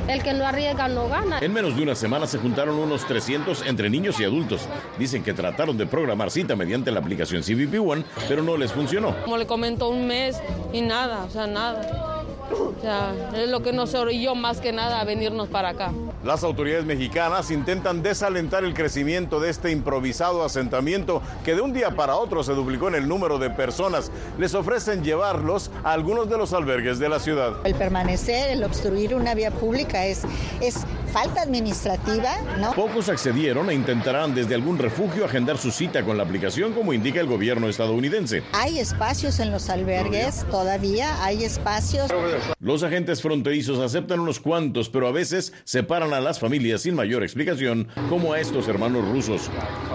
el 0.09 0.23
que 0.23 0.35
no 0.35 0.47
arriesga 0.47 0.89
no 0.89 1.09
gana. 1.09 1.39
En 1.39 1.55
menos 1.55 1.75
de 1.75 1.83
una 1.83 1.95
semana 1.95 2.27
se 2.27 2.37
juntaron 2.37 2.77
unos 2.77 3.07
300 3.07 3.65
entre 3.65 3.89
niños 3.89 4.21
y 4.21 4.25
adultos. 4.25 4.69
Dicen 4.99 5.23
que 5.23 5.33
trataron 5.33 5.79
de 5.79 5.87
programar 5.87 6.31
cita 6.31 6.55
mediante 6.55 6.91
la 6.91 7.01
aplicación 7.01 7.43
CBP 7.43 7.81
One, 7.81 8.05
pero 8.29 8.43
no 8.43 8.59
les 8.59 8.73
funcionó. 8.73 9.17
Como 9.25 9.39
le 9.39 9.47
comentó 9.47 9.89
un 9.89 10.07
mes 10.07 10.37
y 10.75 10.83
nada, 10.83 11.25
o 11.25 11.31
sea, 11.31 11.47
nada. 11.47 12.27
O 12.53 12.75
sea, 12.83 13.15
es 13.35 13.49
lo 13.49 13.63
que 13.63 13.73
nos 13.73 13.95
orilló 13.95 14.35
más 14.35 14.61
que 14.61 14.71
nada 14.71 15.01
a 15.01 15.05
venirnos 15.05 15.49
para 15.49 15.71
acá. 15.71 15.93
Las 16.25 16.43
autoridades 16.43 16.87
mexicanas 16.87 17.51
intentan 17.51 18.03
desalentar 18.03 18.65
el 18.65 18.73
crecimiento 18.73 19.41
de 19.41 19.51
este 19.51 19.71
improvisado 19.71 20.43
asentamiento 20.43 21.21
que 21.45 21.55
de 21.55 21.61
un 21.61 21.75
día 21.75 21.91
para 21.91 22.17
otro 22.17 22.43
se 22.43 22.55
duplicó 22.55 22.89
en 22.89 22.95
el 22.95 23.07
número 23.07 23.39
de 23.39 23.51
personas. 23.51 24.11
Les 24.39 24.55
ofrecen 24.55 25.05
llevarlos 25.05 25.71
a 25.85 25.93
algunos 25.93 26.31
de 26.31 26.39
los 26.39 26.55
albergues 26.55 26.99
de 26.99 27.11
la 27.11 27.21
ciudad. 27.21 27.53
El 27.65 27.75
permanecer, 27.75 28.49
el 28.49 28.65
obstruir 28.65 29.15
una 29.15 29.35
vía 29.35 29.51
pública 29.51 30.07
es, 30.07 30.23
es 30.63 30.87
falta 31.15 31.43
administrativa, 31.43 32.33
¿no? 32.59 32.73
Pocos 32.73 33.09
accedieron 33.09 33.71
e 33.71 33.75
intentarán 33.75 34.35
desde 34.35 34.57
algún 34.57 34.79
refugio 34.79 35.25
agendar 35.25 35.59
su 35.59 35.71
cita 35.71 36.05
con 36.05 36.17
la 36.17 36.25
aplicación 36.25 36.73
como 36.73 36.93
indica 36.93 37.21
el 37.21 37.29
gobierno 37.29 37.69
estadounidense. 37.69 38.43
Hay 38.53 38.81
espacios 38.81 39.39
en 39.39 39.53
los 39.53 39.71
albergues, 39.71 40.45
todavía 40.51 41.25
hay 41.25 41.45
espacios. 41.45 42.11
Los 42.59 42.83
agentes 42.83 43.23
fronterizos 43.23 43.79
aceptan 43.79 44.19
unos 44.19 44.41
cuantos, 44.41 44.89
pero 44.89 45.07
a 45.07 45.13
veces 45.13 45.53
separan 45.63 46.13
a 46.15 46.21
las 46.21 46.41
familias 46.41 46.83
sin 46.83 46.97
mayor 46.97 47.23
explicación, 47.23 47.87
como 48.09 48.33
a 48.33 48.41
estos 48.41 48.67
hermanos 48.67 49.07
rusos. 49.09 49.49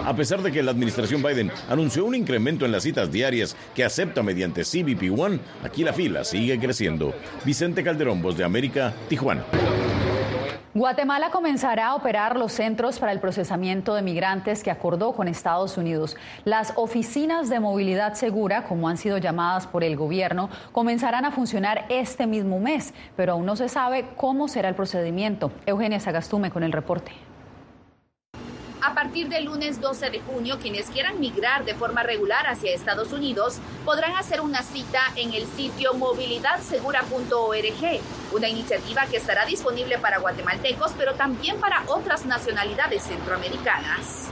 A 0.05 0.15
pesar 0.15 0.41
de 0.41 0.53
que 0.53 0.63
la 0.63 0.71
administración 0.71 1.21
Biden 1.21 1.51
anunció 1.67 2.05
un 2.05 2.15
incremento 2.15 2.63
en 2.65 2.71
las 2.71 2.83
citas 2.83 3.11
diarias 3.11 3.57
que 3.75 3.83
acepta 3.83 4.23
mediante 4.23 4.63
CBP 4.63 5.19
One, 5.19 5.41
aquí 5.65 5.83
la 5.83 5.91
fila 5.91 6.23
sigue 6.23 6.57
creciendo. 6.57 7.13
Vicente 7.43 7.83
Calderón, 7.83 8.21
Voz 8.21 8.37
de 8.37 8.45
América, 8.45 8.93
Tijuana. 9.09 9.43
Guatemala 10.75 11.31
comenzará 11.31 11.87
a 11.87 11.95
operar 11.95 12.37
los 12.37 12.51
centros 12.51 12.99
para 12.99 13.11
el 13.11 13.19
procesamiento 13.19 13.95
de 13.95 14.03
migrantes 14.03 14.61
que 14.61 14.69
acordó 14.69 15.13
con 15.13 15.27
Estados 15.27 15.79
Unidos. 15.79 16.15
Las 16.45 16.73
oficinas 16.75 17.49
de 17.49 17.59
movilidad 17.59 18.13
segura, 18.13 18.65
como 18.65 18.87
han 18.87 18.97
sido 18.97 19.17
llamadas 19.17 19.65
por 19.65 19.83
el 19.83 19.97
gobierno, 19.97 20.51
comenzarán 20.71 21.25
a 21.25 21.31
funcionar 21.31 21.85
este 21.89 22.27
mismo 22.27 22.59
mes, 22.59 22.93
pero 23.15 23.31
aún 23.33 23.47
no 23.47 23.55
se 23.55 23.67
sabe 23.67 24.05
cómo 24.15 24.47
será 24.47 24.69
el 24.69 24.75
procedimiento. 24.75 25.51
Eugenia 25.65 25.99
Sagastume 25.99 26.51
con 26.51 26.61
el 26.61 26.71
reporte. 26.71 27.13
A 28.81 28.93
partir 28.93 29.27
del 29.27 29.43
lunes 29.43 29.81
12 29.81 30.09
de 30.09 30.21
junio, 30.21 30.57
quienes 30.61 30.89
quieran 30.89 31.19
migrar 31.19 31.65
de 31.65 31.75
forma 31.75 32.01
regular 32.01 32.47
hacia 32.47 32.73
Estados 32.73 33.11
Unidos 33.11 33.57
podrán 33.83 34.15
hacer 34.15 34.39
una 34.39 34.63
cita 34.63 35.01
en 35.17 35.33
el 35.33 35.45
sitio 35.47 35.93
movilidadsegura.org, 35.95 37.99
una 38.31 38.47
iniciativa 38.47 39.05
que 39.07 39.17
estará 39.17 39.45
disponible 39.45 39.97
para 39.97 40.19
guatemaltecos, 40.19 40.93
pero 40.97 41.15
también 41.15 41.59
para 41.59 41.83
otras 41.87 42.25
nacionalidades 42.25 43.03
centroamericanas. 43.03 44.29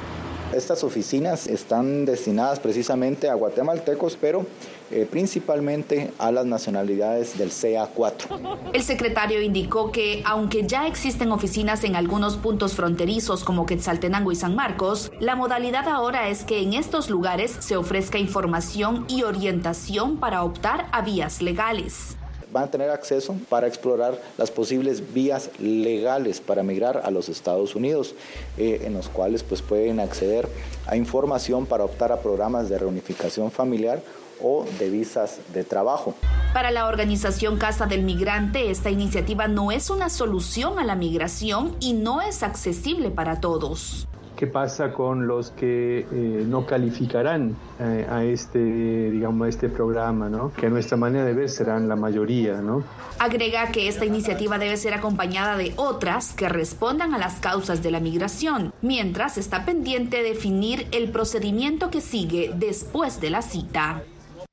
Estas 0.53 0.85
oficinas 0.85 1.47
están 1.47 2.05
destinadas 2.05 2.61
precisamente 2.61 3.29
a 3.29 3.33
guatemaltecos, 3.33 4.15
pero 4.15 4.45
eh, 4.91 5.07
principalmente 5.09 6.11
a 6.17 6.31
las 6.31 6.45
nacionalidades 6.45 7.37
del 7.37 7.51
CA4. 7.51 8.71
El 8.73 8.83
secretario 8.83 9.41
indicó 9.41 9.91
que, 9.91 10.21
aunque 10.25 10.65
ya 10.65 10.87
existen 10.87 11.31
oficinas 11.31 11.83
en 11.83 11.95
algunos 11.95 12.37
puntos 12.37 12.73
fronterizos 12.73 13.43
como 13.43 13.65
Quetzaltenango 13.65 14.31
y 14.31 14.35
San 14.35 14.55
Marcos, 14.55 15.11
la 15.19 15.35
modalidad 15.35 15.87
ahora 15.87 16.29
es 16.29 16.43
que 16.43 16.61
en 16.61 16.73
estos 16.73 17.09
lugares 17.09 17.55
se 17.59 17.75
ofrezca 17.75 18.17
información 18.17 19.05
y 19.09 19.23
orientación 19.23 20.17
para 20.17 20.43
optar 20.43 20.87
a 20.91 21.01
vías 21.01 21.41
legales 21.41 22.17
van 22.51 22.63
a 22.63 22.71
tener 22.71 22.89
acceso 22.89 23.35
para 23.49 23.67
explorar 23.67 24.19
las 24.37 24.51
posibles 24.51 25.13
vías 25.13 25.49
legales 25.59 26.39
para 26.39 26.63
migrar 26.63 27.01
a 27.03 27.11
los 27.11 27.29
Estados 27.29 27.75
Unidos, 27.75 28.15
eh, 28.57 28.81
en 28.85 28.93
los 28.93 29.09
cuales 29.09 29.43
pues, 29.43 29.61
pueden 29.61 29.99
acceder 29.99 30.47
a 30.85 30.95
información 30.95 31.65
para 31.65 31.83
optar 31.83 32.11
a 32.11 32.21
programas 32.21 32.69
de 32.69 32.79
reunificación 32.79 33.51
familiar 33.51 34.01
o 34.41 34.65
de 34.79 34.89
visas 34.89 35.39
de 35.53 35.63
trabajo. 35.63 36.15
Para 36.53 36.71
la 36.71 36.87
organización 36.87 37.57
Casa 37.57 37.85
del 37.85 38.03
Migrante, 38.03 38.71
esta 38.71 38.89
iniciativa 38.89 39.47
no 39.47 39.71
es 39.71 39.89
una 39.89 40.09
solución 40.09 40.79
a 40.79 40.83
la 40.83 40.95
migración 40.95 41.75
y 41.79 41.93
no 41.93 42.21
es 42.21 42.41
accesible 42.41 43.11
para 43.11 43.39
todos. 43.39 44.07
¿Qué 44.37 44.45
pasa 44.45 44.93
con 44.93 45.25
los 45.25 45.49
que 45.49 45.99
eh, 45.99 46.05
no 46.47 46.67
calificarán 46.67 47.55
eh, 47.79 48.07
a 48.07 48.23
este, 48.23 48.59
digamos, 48.59 49.47
a 49.47 49.49
este 49.49 49.67
programa, 49.67 50.29
¿no? 50.29 50.53
Que 50.53 50.67
a 50.67 50.69
nuestra 50.69 50.95
manera 50.95 51.25
de 51.25 51.33
ver 51.33 51.49
serán 51.49 51.87
la 51.87 51.95
mayoría, 51.95 52.61
¿no? 52.61 52.83
Agrega 53.17 53.71
que 53.71 53.87
esta 53.87 54.05
iniciativa 54.05 54.59
debe 54.59 54.77
ser 54.77 54.93
acompañada 54.93 55.57
de 55.57 55.73
otras 55.75 56.33
que 56.33 56.49
respondan 56.49 57.15
a 57.15 57.17
las 57.17 57.39
causas 57.39 57.81
de 57.81 57.89
la 57.89 57.99
migración, 57.99 58.73
mientras 58.83 59.39
está 59.39 59.65
pendiente 59.65 60.21
definir 60.21 60.87
el 60.91 61.09
procedimiento 61.09 61.89
que 61.89 62.01
sigue 62.01 62.51
después 62.55 63.19
de 63.19 63.31
la 63.31 63.41
cita 63.41 64.03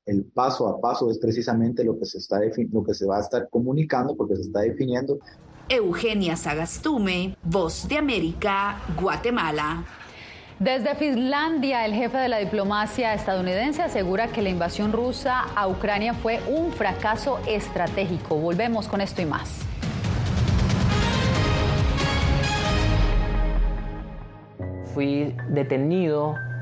el 0.05 0.23
paso 0.23 0.67
a 0.67 0.79
paso 0.79 1.09
es 1.09 1.17
precisamente 1.17 1.83
lo 1.83 1.97
que 1.97 2.05
se 2.05 2.19
está 2.19 2.39
lo 2.71 2.83
que 2.83 2.93
se 2.93 3.05
va 3.05 3.17
a 3.17 3.21
estar 3.21 3.49
comunicando 3.49 4.15
porque 4.15 4.35
se 4.35 4.43
está 4.43 4.61
definiendo 4.61 5.19
Eugenia 5.67 6.35
Sagastume, 6.35 7.35
Voz 7.41 7.87
de 7.87 7.97
América, 7.97 8.83
Guatemala. 9.01 9.83
Desde 10.59 10.93
Finlandia, 10.95 11.85
el 11.85 11.93
jefe 11.93 12.17
de 12.17 12.29
la 12.29 12.37
diplomacia 12.37 13.15
estadounidense 13.15 13.81
asegura 13.81 14.27
que 14.27 14.43
la 14.43 14.49
invasión 14.49 14.91
rusa 14.91 15.41
a 15.55 15.67
Ucrania 15.67 16.13
fue 16.13 16.39
un 16.47 16.71
fracaso 16.71 17.39
estratégico. 17.47 18.37
Volvemos 18.37 18.87
con 18.87 19.01
esto 19.01 19.23
y 19.23 19.25
más. 19.25 19.65
Fui 24.93 25.35
detenido 25.49 26.35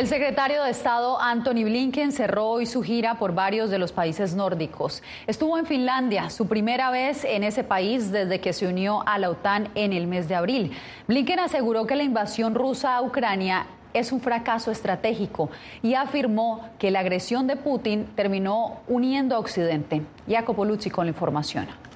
El 0.00 0.06
secretario 0.06 0.62
de 0.62 0.70
Estado 0.70 1.20
Anthony 1.20 1.64
Blinken 1.64 2.10
cerró 2.12 2.46
hoy 2.46 2.64
su 2.64 2.80
gira 2.82 3.18
por 3.18 3.34
varios 3.34 3.68
de 3.68 3.78
los 3.78 3.92
países 3.92 4.34
nórdicos. 4.34 5.02
Estuvo 5.26 5.58
en 5.58 5.66
Finlandia, 5.66 6.30
su 6.30 6.48
primera 6.48 6.90
vez 6.90 7.22
en 7.22 7.44
ese 7.44 7.64
país 7.64 8.10
desde 8.10 8.40
que 8.40 8.54
se 8.54 8.66
unió 8.66 9.06
a 9.06 9.18
la 9.18 9.28
OTAN 9.28 9.68
en 9.74 9.92
el 9.92 10.06
mes 10.06 10.26
de 10.26 10.36
abril. 10.36 10.72
Blinken 11.06 11.40
aseguró 11.40 11.86
que 11.86 11.96
la 11.96 12.02
invasión 12.02 12.54
rusa 12.54 12.96
a 12.96 13.02
Ucrania 13.02 13.66
es 13.92 14.10
un 14.10 14.22
fracaso 14.22 14.70
estratégico 14.70 15.50
y 15.82 15.92
afirmó 15.92 16.70
que 16.78 16.90
la 16.90 17.00
agresión 17.00 17.46
de 17.46 17.56
Putin 17.56 18.06
terminó 18.16 18.80
uniendo 18.88 19.36
a 19.36 19.38
Occidente. 19.38 20.00
Jacopo 20.26 20.64
con 20.90 21.04
la 21.04 21.10
información. 21.10 21.89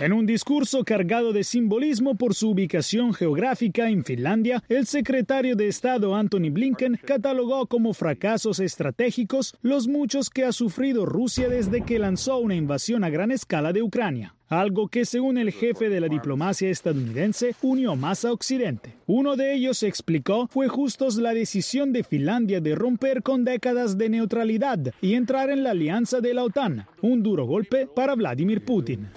En 0.00 0.14
un 0.14 0.24
discurso 0.24 0.82
cargado 0.82 1.34
de 1.34 1.44
simbolismo 1.44 2.14
por 2.14 2.34
su 2.34 2.48
ubicación 2.48 3.12
geográfica 3.12 3.90
en 3.90 4.02
Finlandia, 4.02 4.64
el 4.70 4.86
secretario 4.86 5.56
de 5.56 5.68
Estado 5.68 6.14
Anthony 6.14 6.48
Blinken 6.50 6.98
catalogó 7.04 7.66
como 7.66 7.92
fracasos 7.92 8.60
estratégicos 8.60 9.54
los 9.60 9.88
muchos 9.88 10.30
que 10.30 10.44
ha 10.44 10.52
sufrido 10.52 11.04
Rusia 11.04 11.50
desde 11.50 11.82
que 11.82 11.98
lanzó 11.98 12.38
una 12.38 12.54
invasión 12.54 13.04
a 13.04 13.10
gran 13.10 13.30
escala 13.30 13.74
de 13.74 13.82
Ucrania 13.82 14.34
algo 14.50 14.88
que 14.88 15.04
según 15.04 15.38
el 15.38 15.52
jefe 15.52 15.88
de 15.88 16.00
la 16.00 16.08
diplomacia 16.08 16.68
estadounidense 16.68 17.54
unió 17.62 17.94
más 17.96 18.24
a 18.24 18.32
Occidente. 18.32 18.94
Uno 19.06 19.36
de 19.36 19.54
ellos 19.54 19.82
explicó 19.82 20.48
fue 20.48 20.68
justo 20.68 21.08
la 21.18 21.32
decisión 21.32 21.92
de 21.92 22.04
Finlandia 22.04 22.60
de 22.60 22.74
romper 22.74 23.22
con 23.22 23.44
décadas 23.44 23.96
de 23.96 24.08
neutralidad 24.08 24.78
y 25.00 25.14
entrar 25.14 25.50
en 25.50 25.64
la 25.64 25.70
alianza 25.70 26.20
de 26.20 26.34
la 26.34 26.44
OTAN, 26.44 26.86
un 27.00 27.22
duro 27.22 27.46
golpe 27.46 27.86
para 27.86 28.14
Vladimir 28.14 28.64
Putin. 28.64 29.08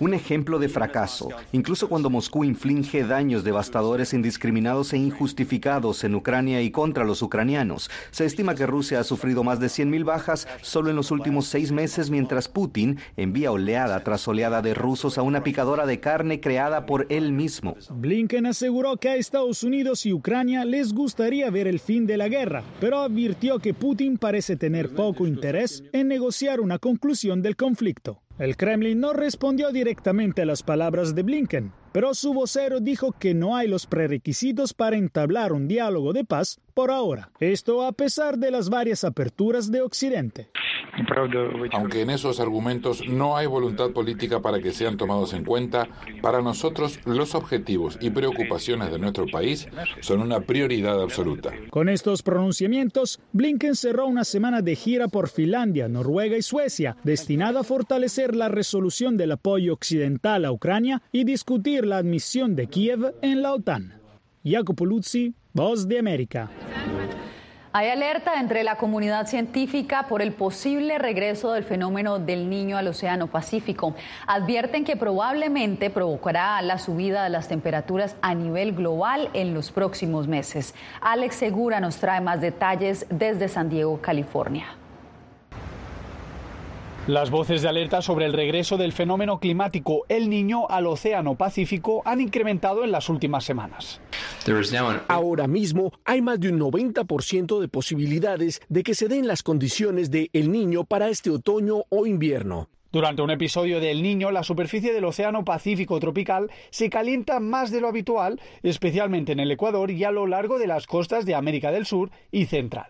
Un 0.00 0.14
ejemplo 0.14 0.58
de 0.58 0.68
fracaso, 0.68 1.28
incluso 1.52 1.88
cuando 1.88 2.10
Moscú 2.10 2.44
inflige 2.44 3.04
daños 3.04 3.44
devastadores 3.44 4.14
indiscriminados 4.14 4.92
e 4.94 4.98
injustificados 4.98 6.02
en 6.04 6.14
Ucrania 6.14 6.62
y 6.62 6.70
contra 6.70 7.04
los 7.04 7.22
ucranianos. 7.22 7.90
Se 8.10 8.24
estima 8.24 8.54
que 8.54 8.66
Rusia 8.66 9.00
ha 9.00 9.04
sufrido 9.04 9.44
más 9.44 9.60
de 9.60 9.66
100.000 9.66 10.04
bajas 10.04 10.48
solo 10.62 10.90
en 10.90 10.96
los 10.96 11.10
últimos 11.10 11.46
seis 11.46 11.72
meses, 11.72 12.10
mientras 12.10 12.48
Putin 12.48 12.98
envía 13.16 13.50
oleada 13.66 13.98
tras 14.04 14.28
oleada 14.28 14.62
de 14.62 14.74
rusos 14.74 15.18
a 15.18 15.22
una 15.22 15.42
picadora 15.42 15.86
de 15.86 15.98
carne 15.98 16.38
creada 16.38 16.86
por 16.86 17.04
él 17.08 17.32
mismo. 17.32 17.76
Blinken 17.90 18.46
aseguró 18.46 18.96
que 18.96 19.08
a 19.08 19.16
Estados 19.16 19.64
Unidos 19.64 20.06
y 20.06 20.12
Ucrania 20.12 20.64
les 20.64 20.92
gustaría 20.92 21.50
ver 21.50 21.66
el 21.66 21.80
fin 21.80 22.06
de 22.06 22.16
la 22.16 22.28
guerra, 22.28 22.62
pero 22.80 23.00
advirtió 23.00 23.58
que 23.58 23.74
Putin 23.74 24.18
parece 24.18 24.54
tener 24.54 24.94
poco 24.94 25.26
interés 25.26 25.82
en 25.92 26.06
negociar 26.06 26.60
una 26.60 26.78
conclusión 26.78 27.42
del 27.42 27.56
conflicto. 27.56 28.22
El 28.38 28.58
Kremlin 28.58 29.00
no 29.00 29.14
respondió 29.14 29.72
directamente 29.72 30.42
a 30.42 30.44
las 30.46 30.62
palabras 30.62 31.14
de 31.14 31.22
Blinken, 31.22 31.72
pero 31.92 32.12
su 32.12 32.34
vocero 32.34 32.80
dijo 32.80 33.12
que 33.12 33.32
no 33.32 33.56
hay 33.56 33.66
los 33.66 33.86
prerequisitos 33.86 34.74
para 34.74 34.96
entablar 34.96 35.54
un 35.54 35.66
diálogo 35.66 36.12
de 36.12 36.24
paz 36.24 36.60
por 36.74 36.90
ahora. 36.90 37.30
Esto 37.40 37.86
a 37.86 37.92
pesar 37.92 38.36
de 38.36 38.50
las 38.50 38.68
varias 38.68 39.04
aperturas 39.04 39.72
de 39.72 39.80
Occidente. 39.80 40.50
Aunque 41.72 42.02
en 42.02 42.10
esos 42.10 42.40
argumentos 42.40 43.02
no 43.06 43.36
hay 43.36 43.46
voluntad 43.46 43.90
política 43.90 44.40
para 44.40 44.60
que 44.60 44.72
sean 44.72 44.96
tomados 44.96 45.32
en 45.32 45.44
cuenta, 45.44 45.88
para 46.20 46.42
nosotros 46.42 47.00
los 47.06 47.34
objetivos 47.34 47.98
y 48.00 48.10
preocupaciones 48.10 48.90
de 48.90 48.98
nuestro 48.98 49.26
país 49.26 49.68
son 50.00 50.20
una 50.20 50.40
prioridad 50.40 51.00
absoluta. 51.00 51.52
Con 51.70 51.88
estos 51.88 52.22
pronunciamientos, 52.22 53.20
Blinken 53.32 53.74
cerró 53.74 54.06
una 54.06 54.24
semana 54.24 54.62
de 54.62 54.76
gira 54.76 55.08
por 55.08 55.28
Finlandia, 55.28 55.88
Noruega 55.88 56.36
y 56.36 56.42
Suecia, 56.42 56.96
destinada 57.04 57.60
a 57.60 57.64
fortalecer 57.64 58.25
la 58.34 58.48
resolución 58.48 59.16
del 59.16 59.32
apoyo 59.32 59.74
occidental 59.74 60.44
a 60.44 60.52
Ucrania 60.52 61.02
y 61.12 61.24
discutir 61.24 61.86
la 61.86 61.98
admisión 61.98 62.56
de 62.56 62.66
Kiev 62.66 63.14
en 63.22 63.42
la 63.42 63.52
OTAN. 63.52 64.00
Jacopo 64.44 64.86
Luzzi, 64.86 65.34
Voz 65.52 65.86
de 65.86 65.98
América. 65.98 66.50
Hay 67.78 67.90
alerta 67.90 68.40
entre 68.40 68.64
la 68.64 68.76
comunidad 68.76 69.26
científica 69.26 70.06
por 70.08 70.22
el 70.22 70.32
posible 70.32 70.96
regreso 70.96 71.52
del 71.52 71.62
fenómeno 71.62 72.18
del 72.18 72.48
niño 72.48 72.78
al 72.78 72.88
Océano 72.88 73.26
Pacífico. 73.26 73.94
Advierten 74.26 74.82
que 74.82 74.96
probablemente 74.96 75.90
provocará 75.90 76.62
la 76.62 76.78
subida 76.78 77.24
de 77.24 77.28
las 77.28 77.48
temperaturas 77.48 78.16
a 78.22 78.34
nivel 78.34 78.72
global 78.72 79.28
en 79.34 79.52
los 79.52 79.72
próximos 79.72 80.26
meses. 80.26 80.74
Alex 81.02 81.34
Segura 81.34 81.78
nos 81.78 81.98
trae 81.98 82.22
más 82.22 82.40
detalles 82.40 83.04
desde 83.10 83.46
San 83.46 83.68
Diego, 83.68 84.00
California. 84.00 84.64
Las 87.06 87.30
voces 87.30 87.62
de 87.62 87.68
alerta 87.68 88.02
sobre 88.02 88.26
el 88.26 88.32
regreso 88.32 88.76
del 88.76 88.92
fenómeno 88.92 89.38
climático 89.38 90.04
El 90.08 90.28
Niño 90.28 90.68
al 90.68 90.88
Océano 90.88 91.36
Pacífico 91.36 92.02
han 92.04 92.20
incrementado 92.20 92.82
en 92.82 92.90
las 92.90 93.08
últimas 93.08 93.44
semanas. 93.44 94.00
Ahora 95.06 95.46
mismo 95.46 95.92
hay 96.04 96.20
más 96.20 96.40
de 96.40 96.48
un 96.48 96.58
90% 96.58 97.60
de 97.60 97.68
posibilidades 97.68 98.60
de 98.68 98.82
que 98.82 98.96
se 98.96 99.06
den 99.06 99.28
las 99.28 99.44
condiciones 99.44 100.10
de 100.10 100.30
El 100.32 100.50
Niño 100.50 100.82
para 100.82 101.08
este 101.08 101.30
otoño 101.30 101.84
o 101.90 102.06
invierno. 102.06 102.68
Durante 102.92 103.22
un 103.22 103.30
episodio 103.30 103.80
de 103.80 103.90
El 103.90 104.02
Niño, 104.02 104.30
la 104.30 104.42
superficie 104.42 104.92
del 104.92 105.04
Océano 105.04 105.44
Pacífico 105.44 105.98
tropical 105.98 106.50
se 106.70 106.88
calienta 106.88 107.40
más 107.40 107.70
de 107.70 107.80
lo 107.80 107.88
habitual, 107.88 108.40
especialmente 108.62 109.32
en 109.32 109.40
el 109.40 109.50
Ecuador 109.50 109.90
y 109.90 110.04
a 110.04 110.10
lo 110.10 110.26
largo 110.26 110.58
de 110.58 110.66
las 110.66 110.86
costas 110.86 111.26
de 111.26 111.34
América 111.34 111.72
del 111.72 111.84
Sur 111.84 112.10
y 112.30 112.46
Central. 112.46 112.86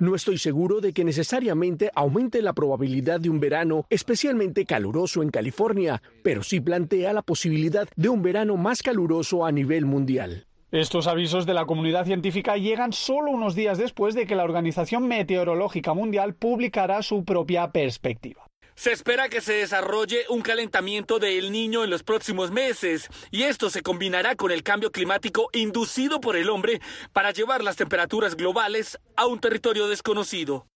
No 0.00 0.14
estoy 0.14 0.38
seguro 0.38 0.80
de 0.80 0.92
que 0.92 1.04
necesariamente 1.04 1.90
aumente 1.94 2.40
la 2.42 2.52
probabilidad 2.52 3.20
de 3.20 3.28
un 3.28 3.40
verano 3.40 3.86
especialmente 3.90 4.64
caluroso 4.64 5.22
en 5.22 5.30
California, 5.30 6.00
pero 6.22 6.42
sí 6.42 6.60
plantea 6.60 7.12
la 7.12 7.22
posibilidad 7.22 7.88
de 7.96 8.08
un 8.08 8.22
verano 8.22 8.56
más 8.56 8.82
caluroso 8.82 9.44
a 9.44 9.50
nivel 9.50 9.84
mundial. 9.84 10.46
Estos 10.70 11.06
avisos 11.06 11.46
de 11.46 11.54
la 11.54 11.64
comunidad 11.64 12.04
científica 12.04 12.56
llegan 12.56 12.92
solo 12.92 13.30
unos 13.30 13.54
días 13.54 13.78
después 13.78 14.14
de 14.14 14.26
que 14.26 14.34
la 14.34 14.44
Organización 14.44 15.08
Meteorológica 15.08 15.94
Mundial 15.94 16.34
publicara 16.34 17.02
su 17.02 17.24
propia 17.24 17.70
perspectiva. 17.72 18.45
Se 18.76 18.92
espera 18.92 19.30
que 19.30 19.40
se 19.40 19.54
desarrolle 19.54 20.26
un 20.28 20.42
calentamiento 20.42 21.18
del 21.18 21.50
niño 21.50 21.82
en 21.82 21.88
los 21.88 22.02
próximos 22.02 22.50
meses 22.50 23.08
y 23.30 23.44
esto 23.44 23.70
se 23.70 23.80
combinará 23.80 24.36
con 24.36 24.52
el 24.52 24.62
cambio 24.62 24.92
climático 24.92 25.48
inducido 25.54 26.20
por 26.20 26.36
el 26.36 26.50
hombre 26.50 26.82
para 27.14 27.30
llevar 27.30 27.64
las 27.64 27.76
temperaturas 27.76 28.36
globales 28.36 28.98
a 29.16 29.24
un 29.24 29.40
territorio 29.40 29.88
desconocido. 29.88 30.66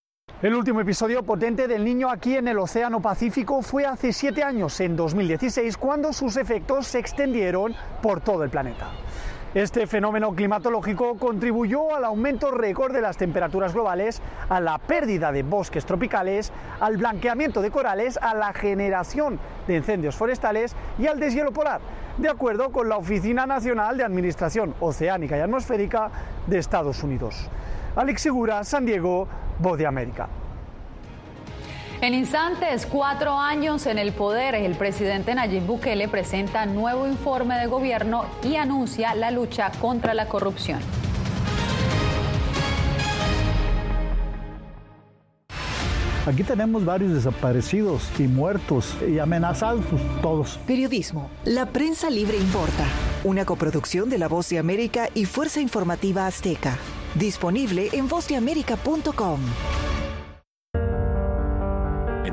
El 0.41 0.55
último 0.55 0.81
episodio 0.81 1.23
potente 1.23 1.69
del 1.69 1.85
niño 1.85 2.09
aquí 2.09 2.37
en 2.37 2.49
el 2.49 2.59
Océano 2.59 3.03
Pacífico 3.03 3.61
fue 3.61 3.85
hace 3.85 4.15
siete 4.15 4.43
años, 4.43 4.81
en 4.81 4.97
2016, 4.97 5.77
cuando 5.77 6.15
sus 6.15 6.39
efectos 6.39 6.87
se 6.87 6.99
extendieron 6.99 7.77
por 8.01 8.23
todo 8.23 8.45
el 8.45 8.49
planeta. 8.49 8.91
Este 9.55 9.89
fenómeno 9.89 10.33
climatológico 10.33 11.17
contribuyó 11.19 11.93
al 11.97 12.05
aumento 12.05 12.53
récord 12.53 12.93
de 12.93 13.01
las 13.01 13.17
temperaturas 13.17 13.75
globales, 13.75 14.23
a 14.49 14.61
la 14.61 14.79
pérdida 14.79 15.33
de 15.33 15.43
bosques 15.43 15.85
tropicales, 15.85 16.53
al 16.79 16.99
blanqueamiento 16.99 17.61
de 17.61 17.73
corales, 17.73 18.17
a 18.23 18.33
la 18.35 18.53
generación 18.53 19.41
de 19.67 19.75
incendios 19.75 20.15
forestales 20.15 20.77
y 21.01 21.09
al 21.09 21.19
deshielo 21.19 21.51
polar, 21.51 21.81
de 22.19 22.29
acuerdo 22.29 22.71
con 22.71 22.89
la 22.89 22.97
Oficina 22.97 23.45
Nacional 23.45 23.97
de 23.97 24.05
Administración 24.05 24.73
Oceánica 24.79 25.37
y 25.37 25.41
Atmosférica 25.41 26.13
de 26.47 26.59
Estados 26.59 27.03
Unidos. 27.03 27.49
Alex 27.97 28.23
Segura, 28.23 28.63
San 28.63 28.87
Diego, 28.87 29.27
Voz 29.59 29.77
de 29.77 29.87
América. 29.89 30.29
En 32.03 32.15
instantes, 32.15 32.87
cuatro 32.87 33.39
años 33.39 33.85
en 33.85 33.99
el 33.99 34.13
poder, 34.13 34.55
el 34.55 34.75
presidente 34.75 35.35
Nayib 35.35 35.67
Bukele 35.67 36.09
presenta 36.09 36.65
nuevo 36.65 37.07
informe 37.07 37.59
de 37.59 37.67
gobierno 37.67 38.25
y 38.43 38.57
anuncia 38.57 39.15
la 39.15 39.31
lucha 39.31 39.71
contra 39.83 40.15
la 40.15 40.27
corrupción. 40.27 40.81
Aquí 46.27 46.43
tenemos 46.43 46.87
varios 46.87 47.13
desaparecidos 47.13 48.09
y 48.19 48.23
muertos 48.23 48.97
y 49.07 49.19
amenazados 49.19 49.85
todos. 50.23 50.59
Periodismo. 50.67 51.29
La 51.45 51.67
prensa 51.67 52.09
libre 52.09 52.39
importa. 52.39 52.87
Una 53.25 53.45
coproducción 53.45 54.09
de 54.09 54.17
La 54.17 54.29
Voz 54.29 54.49
de 54.49 54.59
América 54.59 55.11
y 55.15 55.27
Fuerza 55.27 55.61
Informativa 55.61 56.27
Azteca. 56.27 56.79
Disponible 57.15 57.91
en 57.93 58.09
vozdeamerica.com. 58.09 59.41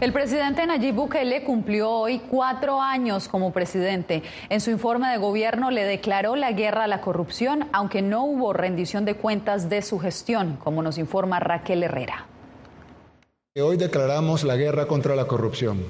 El 0.00 0.12
presidente 0.12 0.66
Nayib 0.66 0.94
Bukele 0.94 1.44
cumplió 1.44 1.90
hoy 1.90 2.18
cuatro 2.18 2.80
años 2.80 3.28
como 3.28 3.52
presidente. 3.52 4.22
En 4.48 4.60
su 4.60 4.70
informe 4.70 5.08
de 5.08 5.18
gobierno 5.18 5.70
le 5.70 5.84
declaró 5.84 6.34
la 6.36 6.52
guerra 6.52 6.84
a 6.84 6.88
la 6.88 7.00
corrupción, 7.00 7.68
aunque 7.72 8.02
no 8.02 8.24
hubo 8.24 8.52
rendición 8.52 9.04
de 9.04 9.14
cuentas 9.14 9.68
de 9.68 9.82
su 9.82 9.98
gestión, 10.00 10.58
como 10.62 10.82
nos 10.82 10.98
informa 10.98 11.38
Raquel 11.38 11.84
Herrera. 11.84 12.26
Hoy 13.56 13.76
declaramos 13.76 14.42
la 14.42 14.56
guerra 14.56 14.86
contra 14.86 15.14
la 15.14 15.26
corrupción. 15.26 15.84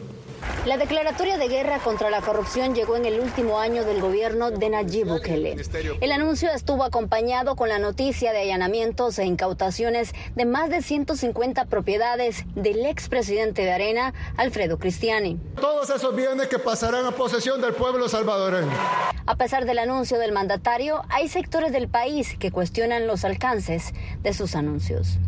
La 0.67 0.79
declaratoria 0.79 1.37
de 1.37 1.49
guerra 1.49 1.79
contra 1.79 2.09
la 2.09 2.23
corrupción 2.23 2.75
llegó 2.75 2.97
en 2.97 3.05
el 3.05 3.21
último 3.21 3.61
año 3.61 3.85
del 3.85 4.01
gobierno 4.01 4.51
de 4.51 4.71
Nayib 4.71 5.09
Bukele. 5.09 5.57
El 6.01 6.11
anuncio 6.11 6.51
estuvo 6.51 6.85
acompañado 6.85 7.55
con 7.55 7.69
la 7.69 7.79
noticia 7.79 8.33
de 8.33 8.41
allanamientos 8.41 9.19
e 9.19 9.27
incautaciones 9.27 10.15
de 10.35 10.47
más 10.47 10.71
de 10.71 10.81
150 10.81 11.67
propiedades 11.67 12.45
del 12.55 12.87
expresidente 12.87 13.63
de 13.63 13.73
Arena, 13.73 14.15
Alfredo 14.39 14.79
Cristiani. 14.79 15.39
Todos 15.61 15.91
esos 15.91 16.17
bienes 16.17 16.49
que 16.49 16.59
pasarán 16.59 17.05
a 17.05 17.11
posesión 17.11 17.61
del 17.61 17.75
pueblo 17.75 18.09
salvadoreño. 18.09 18.73
A 19.27 19.37
pesar 19.37 19.67
del 19.67 19.79
anuncio 19.79 20.19
del 20.19 20.33
mandatario, 20.33 21.03
hay 21.11 21.29
sectores 21.29 21.73
del 21.73 21.89
país 21.89 22.39
que 22.39 22.51
cuestionan 22.51 23.07
los 23.07 23.27
alcances 23.27 23.93
de 24.23 24.33
sus 24.33 24.55
anuncios 24.55 25.19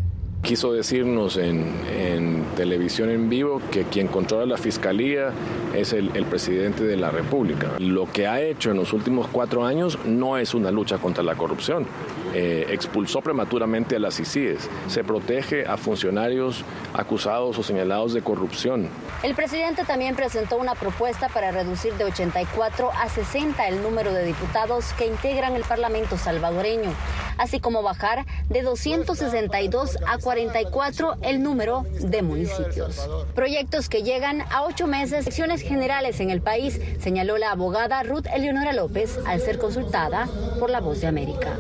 quiso 0.43 0.73
decirnos 0.73 1.37
en, 1.37 2.45
televisión 2.57 3.11
en 3.11 3.29
vivo 3.29 3.61
que 3.71 3.85
quien 3.85 4.09
controla 4.09 4.47
la 4.47 4.57
fiscalía 4.57 5.31
es 5.75 5.93
el, 5.93 6.11
presidente 6.25 6.85
de 6.85 6.97
la 6.97 7.11
República. 7.11 7.75
Lo 7.79 8.11
que 8.11 8.27
ha 8.27 8.41
hecho 8.41 8.71
en 8.71 8.79
los 8.79 8.93
últimos 8.93 9.27
cuatro 9.29 9.65
años 9.67 9.99
no 10.07 10.39
es 10.39 10.55
una 10.55 10.71
lucha 10.71 10.99
contra 10.99 11.23
la 11.23 11.35
corrupción. 11.35 11.87
Eh, 12.35 12.67
expulsó 12.71 13.21
prematuramente 13.21 13.97
a 13.97 13.99
las 13.99 14.19
ICIES. 14.21 14.69
Se 14.89 15.05
protege 15.05 15.67
a 15.67 15.77
funcionarios 15.77 16.65
acusados 16.95 17.59
o 17.59 17.63
señalados 17.63 18.15
de 18.15 18.23
corrupción. 18.23 18.89
El 19.23 19.35
presidente 19.35 19.85
también 19.85 20.17
presentó 20.17 20.57
una 20.57 20.75
propuesta 20.75 21.29
para 21.29 21.51
reducir 21.51 21.93
de 21.95 22.05
84 22.05 22.91
a 22.93 23.09
60 23.09 23.69
el 23.69 23.83
número 23.83 24.13
de 24.13 24.25
diputados 24.25 24.93
que 24.95 25.07
integran 25.07 25.57
el 25.57 25.63
Parlamento 25.63 26.17
salvadoreño, 26.17 26.91
así 27.39 27.61
como 27.61 27.83
bajar 27.83 28.27
de 28.49 28.63
262 28.63 29.99
a 30.07 30.19
44 30.27 31.19
el 31.23 31.41
número 31.41 31.87
de 32.01 32.21
municipios. 32.21 33.09
Proyectos 33.37 33.89
que 33.89 34.03
llegan 34.03 34.41
a 34.51 34.65
ocho 34.65 34.89
meses 34.89 35.21
elecciones 35.21 35.63
generales 35.63 36.19
en 36.19 36.31
el 36.31 36.41
país, 36.41 36.81
señaló 36.99 37.39
la 37.39 37.53
abogada 37.53 38.03
Ruth 38.03 38.27
Eleonora 38.35 38.73
López 38.73 39.21
al 39.25 39.41
ser 39.41 39.59
consultada 39.59 40.27
por 40.59 40.69
La 40.69 40.81
Voz 40.81 41.01
de 41.01 41.07
América 41.07 41.57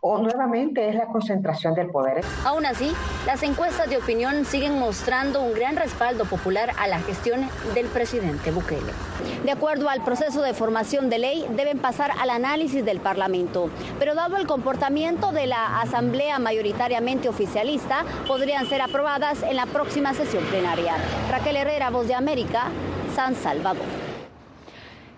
o 0.00 0.18
nuevamente 0.18 0.88
es 0.88 0.94
la 0.94 1.06
concentración 1.06 1.74
del 1.74 1.90
poder. 1.90 2.24
Aún 2.44 2.66
así, 2.66 2.92
las 3.26 3.42
encuestas 3.42 3.88
de 3.90 3.98
opinión 3.98 4.44
siguen 4.44 4.78
mostrando 4.78 5.42
un 5.42 5.52
gran 5.52 5.76
respaldo 5.76 6.24
popular 6.24 6.72
a 6.78 6.86
la 6.86 7.00
gestión 7.00 7.48
del 7.74 7.86
presidente 7.86 8.50
Bukele. 8.50 8.92
De 9.44 9.50
acuerdo 9.50 9.88
al 9.88 10.02
proceso 10.02 10.42
de 10.42 10.54
formación 10.54 11.10
de 11.10 11.18
ley, 11.18 11.46
deben 11.56 11.78
pasar 11.78 12.10
al 12.18 12.30
análisis 12.30 12.84
del 12.84 13.00
Parlamento, 13.00 13.70
pero 13.98 14.14
dado 14.14 14.36
el 14.36 14.46
comportamiento 14.46 15.32
de 15.32 15.46
la 15.46 15.80
Asamblea 15.80 16.38
mayoritariamente 16.38 17.28
oficialista, 17.28 18.04
podrían 18.26 18.66
ser 18.66 18.82
aprobadas 18.82 19.42
en 19.42 19.56
la 19.56 19.66
próxima 19.66 20.14
sesión 20.14 20.44
plenaria. 20.44 20.94
Raquel 21.30 21.56
Herrera, 21.56 21.90
Voz 21.90 22.08
de 22.08 22.14
América, 22.14 22.64
San 23.14 23.34
Salvador. 23.34 24.09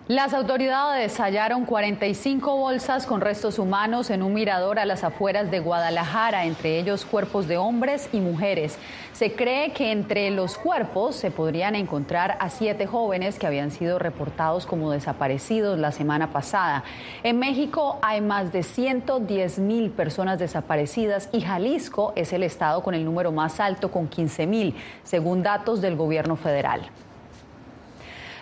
Las 0.09 0.33
autoridades 0.33 1.17
hallaron 1.17 1.63
45 1.63 2.57
bolsas 2.57 3.05
con 3.05 3.21
restos 3.21 3.57
humanos 3.57 4.09
en 4.09 4.21
un 4.21 4.33
mirador 4.33 4.77
a 4.77 4.83
las 4.83 5.05
afueras 5.05 5.49
de 5.49 5.61
Guadalajara, 5.61 6.43
entre 6.43 6.77
ellos 6.77 7.05
cuerpos 7.05 7.47
de 7.47 7.55
hombres 7.55 8.09
y 8.11 8.19
mujeres. 8.19 8.77
Se 9.13 9.31
cree 9.31 9.71
que 9.71 9.93
entre 9.93 10.29
los 10.29 10.57
cuerpos 10.57 11.15
se 11.15 11.31
podrían 11.31 11.75
encontrar 11.75 12.35
a 12.41 12.49
siete 12.49 12.85
jóvenes 12.85 13.39
que 13.39 13.47
habían 13.47 13.71
sido 13.71 13.97
reportados 13.97 14.65
como 14.65 14.91
desaparecidos 14.91 15.79
la 15.79 15.93
semana 15.93 16.33
pasada. 16.33 16.83
En 17.23 17.39
México 17.39 17.99
hay 18.01 18.19
más 18.19 18.51
de 18.51 18.63
110 18.63 19.59
mil 19.59 19.89
personas 19.89 20.37
desaparecidas 20.37 21.29
y 21.31 21.39
Jalisco 21.39 22.11
es 22.17 22.33
el 22.33 22.43
estado 22.43 22.83
con 22.83 22.93
el 22.93 23.05
número 23.05 23.31
más 23.31 23.61
alto, 23.61 23.89
con 23.89 24.09
15 24.09 24.47
mil, 24.47 24.75
según 25.05 25.43
datos 25.43 25.79
del 25.79 25.95
gobierno 25.95 26.35
federal. 26.35 26.81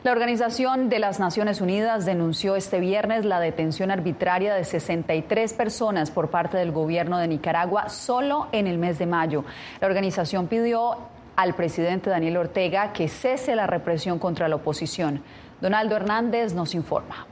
La 0.04 0.14
Organización 0.14 0.90
de 0.90 0.98
las 0.98 1.20
Naciones 1.20 1.62
Unidas 1.62 2.08
denunció 2.08 2.56
este 2.56 2.80
viernes 2.80 3.24
la 3.24 3.40
detención 3.40 3.92
arbitraria 3.92 4.56
de 4.56 4.64
63 4.64 5.54
personas 5.54 6.10
por 6.10 6.32
parte 6.32 6.58
del 6.58 6.72
gobierno 6.72 7.20
de 7.20 7.28
Nicaragua 7.28 7.88
solo 7.88 8.48
en 8.52 8.66
el 8.66 8.80
mes 8.80 8.98
de 8.98 9.06
mayo. 9.06 9.46
La 9.80 9.86
organización 9.86 10.48
pidió 10.48 10.98
al 11.36 11.54
presidente 11.54 12.10
Daniel 12.10 12.38
Ortega 12.38 12.94
que 12.94 13.08
cese 13.10 13.56
la 13.56 13.68
represión 13.68 14.18
contra 14.18 14.48
la 14.48 14.56
oposición. 14.56 15.22
Donaldo 15.62 15.96
Hernández 15.96 16.56
nos 16.56 16.74
informa. 16.74 17.28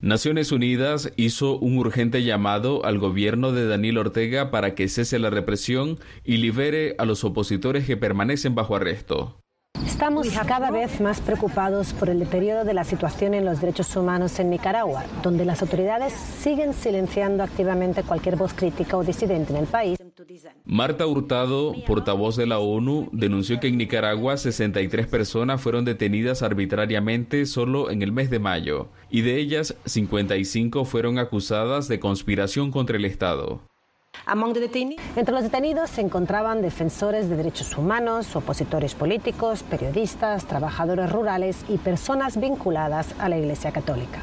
Naciones 0.00 0.52
Unidas 0.52 1.10
hizo 1.16 1.56
un 1.56 1.78
urgente 1.78 2.22
llamado 2.24 2.84
al 2.84 2.98
gobierno 2.98 3.52
de 3.52 3.66
Daniel 3.66 3.96
Ortega 3.96 4.50
para 4.50 4.74
que 4.74 4.88
cese 4.88 5.18
la 5.18 5.30
represión 5.30 5.98
y 6.24 6.36
libere 6.36 6.94
a 6.98 7.06
los 7.06 7.24
opositores 7.24 7.86
que 7.86 7.96
permanecen 7.96 8.54
bajo 8.54 8.76
arresto. 8.76 9.40
Estamos 10.04 10.28
cada 10.46 10.70
vez 10.70 11.00
más 11.00 11.22
preocupados 11.22 11.94
por 11.94 12.10
el 12.10 12.18
deterioro 12.18 12.66
de 12.66 12.74
la 12.74 12.84
situación 12.84 13.32
en 13.32 13.46
los 13.46 13.62
derechos 13.62 13.96
humanos 13.96 14.38
en 14.38 14.50
Nicaragua, 14.50 15.02
donde 15.22 15.46
las 15.46 15.62
autoridades 15.62 16.12
siguen 16.12 16.74
silenciando 16.74 17.42
activamente 17.42 18.02
cualquier 18.02 18.36
voz 18.36 18.52
crítica 18.52 18.98
o 18.98 19.02
disidente 19.02 19.54
en 19.54 19.60
el 19.60 19.64
país. 19.64 19.98
Marta 20.66 21.06
Hurtado, 21.06 21.74
portavoz 21.86 22.36
de 22.36 22.44
la 22.44 22.58
ONU, 22.58 23.08
denunció 23.12 23.60
que 23.60 23.68
en 23.68 23.78
Nicaragua 23.78 24.36
63 24.36 25.06
personas 25.06 25.62
fueron 25.62 25.86
detenidas 25.86 26.42
arbitrariamente 26.42 27.46
solo 27.46 27.90
en 27.90 28.02
el 28.02 28.12
mes 28.12 28.28
de 28.28 28.40
mayo, 28.40 28.90
y 29.08 29.22
de 29.22 29.38
ellas 29.40 29.74
55 29.86 30.84
fueron 30.84 31.18
acusadas 31.18 31.88
de 31.88 31.98
conspiración 31.98 32.72
contra 32.72 32.98
el 32.98 33.06
Estado. 33.06 33.62
Entre 34.26 35.34
los 35.34 35.42
detenidos 35.42 35.90
se 35.90 36.00
encontraban 36.00 36.62
defensores 36.62 37.28
de 37.28 37.36
derechos 37.36 37.76
humanos, 37.76 38.34
opositores 38.34 38.94
políticos, 38.94 39.62
periodistas, 39.62 40.46
trabajadores 40.46 41.12
rurales 41.12 41.64
y 41.68 41.78
personas 41.78 42.40
vinculadas 42.40 43.14
a 43.18 43.28
la 43.28 43.38
Iglesia 43.38 43.70
Católica. 43.70 44.22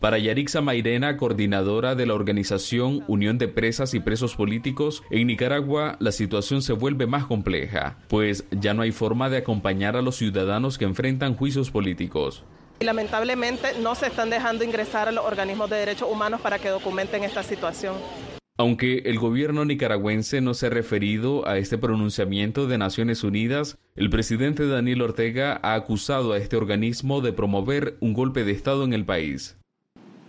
Para 0.00 0.18
Yarixa 0.18 0.60
Mairena, 0.60 1.16
coordinadora 1.16 1.94
de 1.94 2.06
la 2.06 2.14
organización 2.14 3.04
Unión 3.06 3.38
de 3.38 3.46
Presas 3.46 3.94
y 3.94 4.00
Presos 4.00 4.34
Políticos, 4.34 5.04
en 5.10 5.28
Nicaragua 5.28 5.96
la 6.00 6.10
situación 6.10 6.60
se 6.60 6.72
vuelve 6.72 7.06
más 7.06 7.26
compleja, 7.26 7.98
pues 8.08 8.44
ya 8.50 8.74
no 8.74 8.82
hay 8.82 8.90
forma 8.90 9.30
de 9.30 9.36
acompañar 9.36 9.96
a 9.96 10.02
los 10.02 10.16
ciudadanos 10.16 10.76
que 10.76 10.86
enfrentan 10.86 11.36
juicios 11.36 11.70
políticos. 11.70 12.42
Y 12.80 12.84
lamentablemente 12.84 13.78
no 13.80 13.94
se 13.94 14.08
están 14.08 14.28
dejando 14.28 14.64
ingresar 14.64 15.06
a 15.06 15.12
los 15.12 15.24
organismos 15.24 15.70
de 15.70 15.76
derechos 15.76 16.08
humanos 16.10 16.40
para 16.40 16.58
que 16.58 16.68
documenten 16.68 17.22
esta 17.22 17.44
situación. 17.44 17.94
Aunque 18.62 18.98
el 19.06 19.18
gobierno 19.18 19.64
nicaragüense 19.64 20.40
no 20.40 20.54
se 20.54 20.68
ha 20.68 20.70
referido 20.70 21.48
a 21.48 21.58
este 21.58 21.78
pronunciamiento 21.78 22.68
de 22.68 22.78
Naciones 22.78 23.24
Unidas, 23.24 23.76
el 23.96 24.08
presidente 24.08 24.68
Daniel 24.68 25.02
Ortega 25.02 25.58
ha 25.64 25.74
acusado 25.74 26.32
a 26.32 26.38
este 26.38 26.56
organismo 26.56 27.22
de 27.22 27.32
promover 27.32 27.96
un 27.98 28.12
golpe 28.12 28.44
de 28.44 28.52
Estado 28.52 28.84
en 28.84 28.92
el 28.92 29.04
país. 29.04 29.58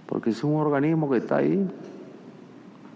Porque 0.08 0.32
es 0.32 0.44
un 0.44 0.56
organismo 0.56 1.12
que 1.12 1.20
está 1.20 1.38
ahí 1.38 1.64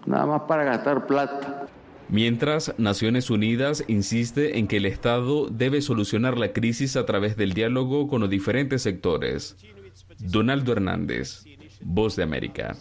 nada 0.06 0.26
más 0.26 0.42
para 0.48 0.64
gastar 0.64 1.06
plata. 1.06 1.68
Mientras, 2.08 2.74
Naciones 2.76 3.30
Unidas 3.30 3.84
insiste 3.86 4.58
en 4.58 4.66
que 4.66 4.78
el 4.78 4.86
Estado 4.86 5.46
debe 5.48 5.82
solucionar 5.82 6.36
la 6.36 6.52
crisis 6.52 6.96
a 6.96 7.06
través 7.06 7.36
del 7.36 7.52
diálogo 7.52 8.08
con 8.08 8.22
los 8.22 8.30
diferentes 8.30 8.82
sectores. 8.82 9.56
Donaldo 10.18 10.72
Hernández, 10.72 11.44
Voz 11.80 12.16
de 12.16 12.24
América. 12.24 12.74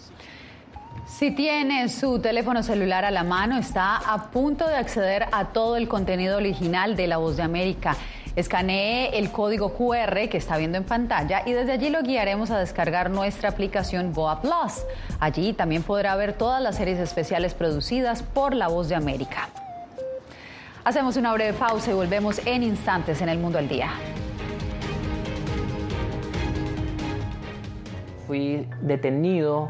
Si 1.06 1.32
tiene 1.32 1.88
su 1.90 2.20
teléfono 2.20 2.64
celular 2.64 3.06
a 3.06 3.12
la 3.12 3.24
mano, 3.24 3.58
está 3.58 3.98
a 3.98 4.30
punto 4.32 4.68
de 4.68 4.76
acceder 4.76 5.26
a 5.32 5.46
todo 5.46 5.78
el 5.78 5.88
contenido 5.88 6.38
original 6.38 6.96
de 6.96 7.08
La 7.08 7.18
Voz 7.18 7.38
de 7.38 7.44
América. 7.44 7.96
Escanee 8.36 9.18
el 9.18 9.32
código 9.32 9.74
QR 9.74 10.30
que 10.30 10.38
está 10.38 10.58
viendo 10.58 10.78
en 10.78 10.84
pantalla 10.84 11.42
y 11.46 11.54
desde 11.54 11.72
allí 11.72 11.90
lo 11.90 12.04
guiaremos 12.04 12.52
a 12.52 12.60
descargar 12.60 13.10
nuestra 13.10 13.50
aplicación 13.50 14.14
Boa 14.14 14.42
Plus. 14.42 14.86
Allí 15.20 15.54
también 15.54 15.82
podrá 15.82 16.16
ver 16.16 16.34
todas 16.34 16.62
las 16.62 16.76
series 16.76 17.00
especiales 17.00 17.54
producidas 17.54 18.22
por 18.22 18.54
La 18.54 18.68
Voz 18.68 18.90
de 18.90 18.96
América. 18.96 19.50
Hacemos 20.84 21.18
una 21.18 21.34
breve 21.34 21.54
pausa 21.54 21.92
y 21.92 21.94
volvemos 21.94 22.40
en 22.46 22.64
instantes 22.64 23.22
en 23.22 23.30
el 23.30 23.40
Mundo 23.40 23.58
al 23.58 23.68
Día. 23.68 23.90
Fui 28.28 28.68
detenido 28.82 29.70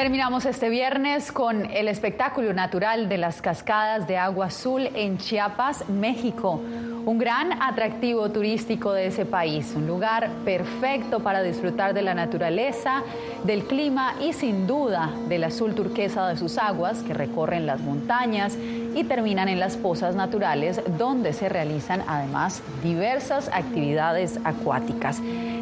Terminamos 0.00 0.46
este 0.46 0.70
viernes 0.70 1.30
con 1.30 1.66
el 1.66 1.86
espectáculo 1.86 2.54
natural 2.54 3.10
de 3.10 3.18
las 3.18 3.42
cascadas 3.42 4.08
de 4.08 4.16
agua 4.16 4.46
azul 4.46 4.88
en 4.94 5.18
Chiapas, 5.18 5.90
México. 5.90 6.58
Un 7.04 7.18
gran 7.18 7.62
atractivo 7.62 8.30
turístico 8.30 8.94
de 8.94 9.08
ese 9.08 9.26
país, 9.26 9.74
un 9.76 9.86
lugar 9.86 10.30
perfecto 10.42 11.20
para 11.20 11.42
disfrutar 11.42 11.92
de 11.92 12.00
la 12.00 12.14
naturaleza, 12.14 13.02
del 13.44 13.64
clima 13.64 14.14
y 14.22 14.32
sin 14.32 14.66
duda 14.66 15.10
del 15.28 15.44
azul 15.44 15.74
turquesa 15.74 16.28
de 16.28 16.38
sus 16.38 16.56
aguas 16.56 17.02
que 17.02 17.12
recorren 17.12 17.66
las 17.66 17.82
montañas 17.82 18.56
y 18.94 19.04
terminan 19.04 19.48
en 19.48 19.60
las 19.60 19.76
pozas 19.76 20.14
naturales 20.14 20.80
donde 20.98 21.32
se 21.32 21.48
realizan 21.48 22.02
además 22.06 22.62
diversas 22.82 23.48
actividades 23.52 24.38
acuáticas. 24.44 25.20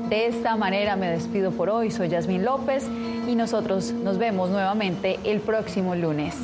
De 0.09 0.27
esta 0.27 0.57
manera 0.57 0.97
me 0.97 1.11
despido 1.11 1.51
por 1.51 1.69
hoy, 1.69 1.91
soy 1.91 2.09
Yasmín 2.09 2.45
López 2.45 2.89
y 3.27 3.35
nosotros 3.35 3.93
nos 3.93 4.19
vemos 4.19 4.51
nuevamente 4.51 5.19
el 5.25 5.41
próximo 5.41 5.95
lunes. 5.95 6.35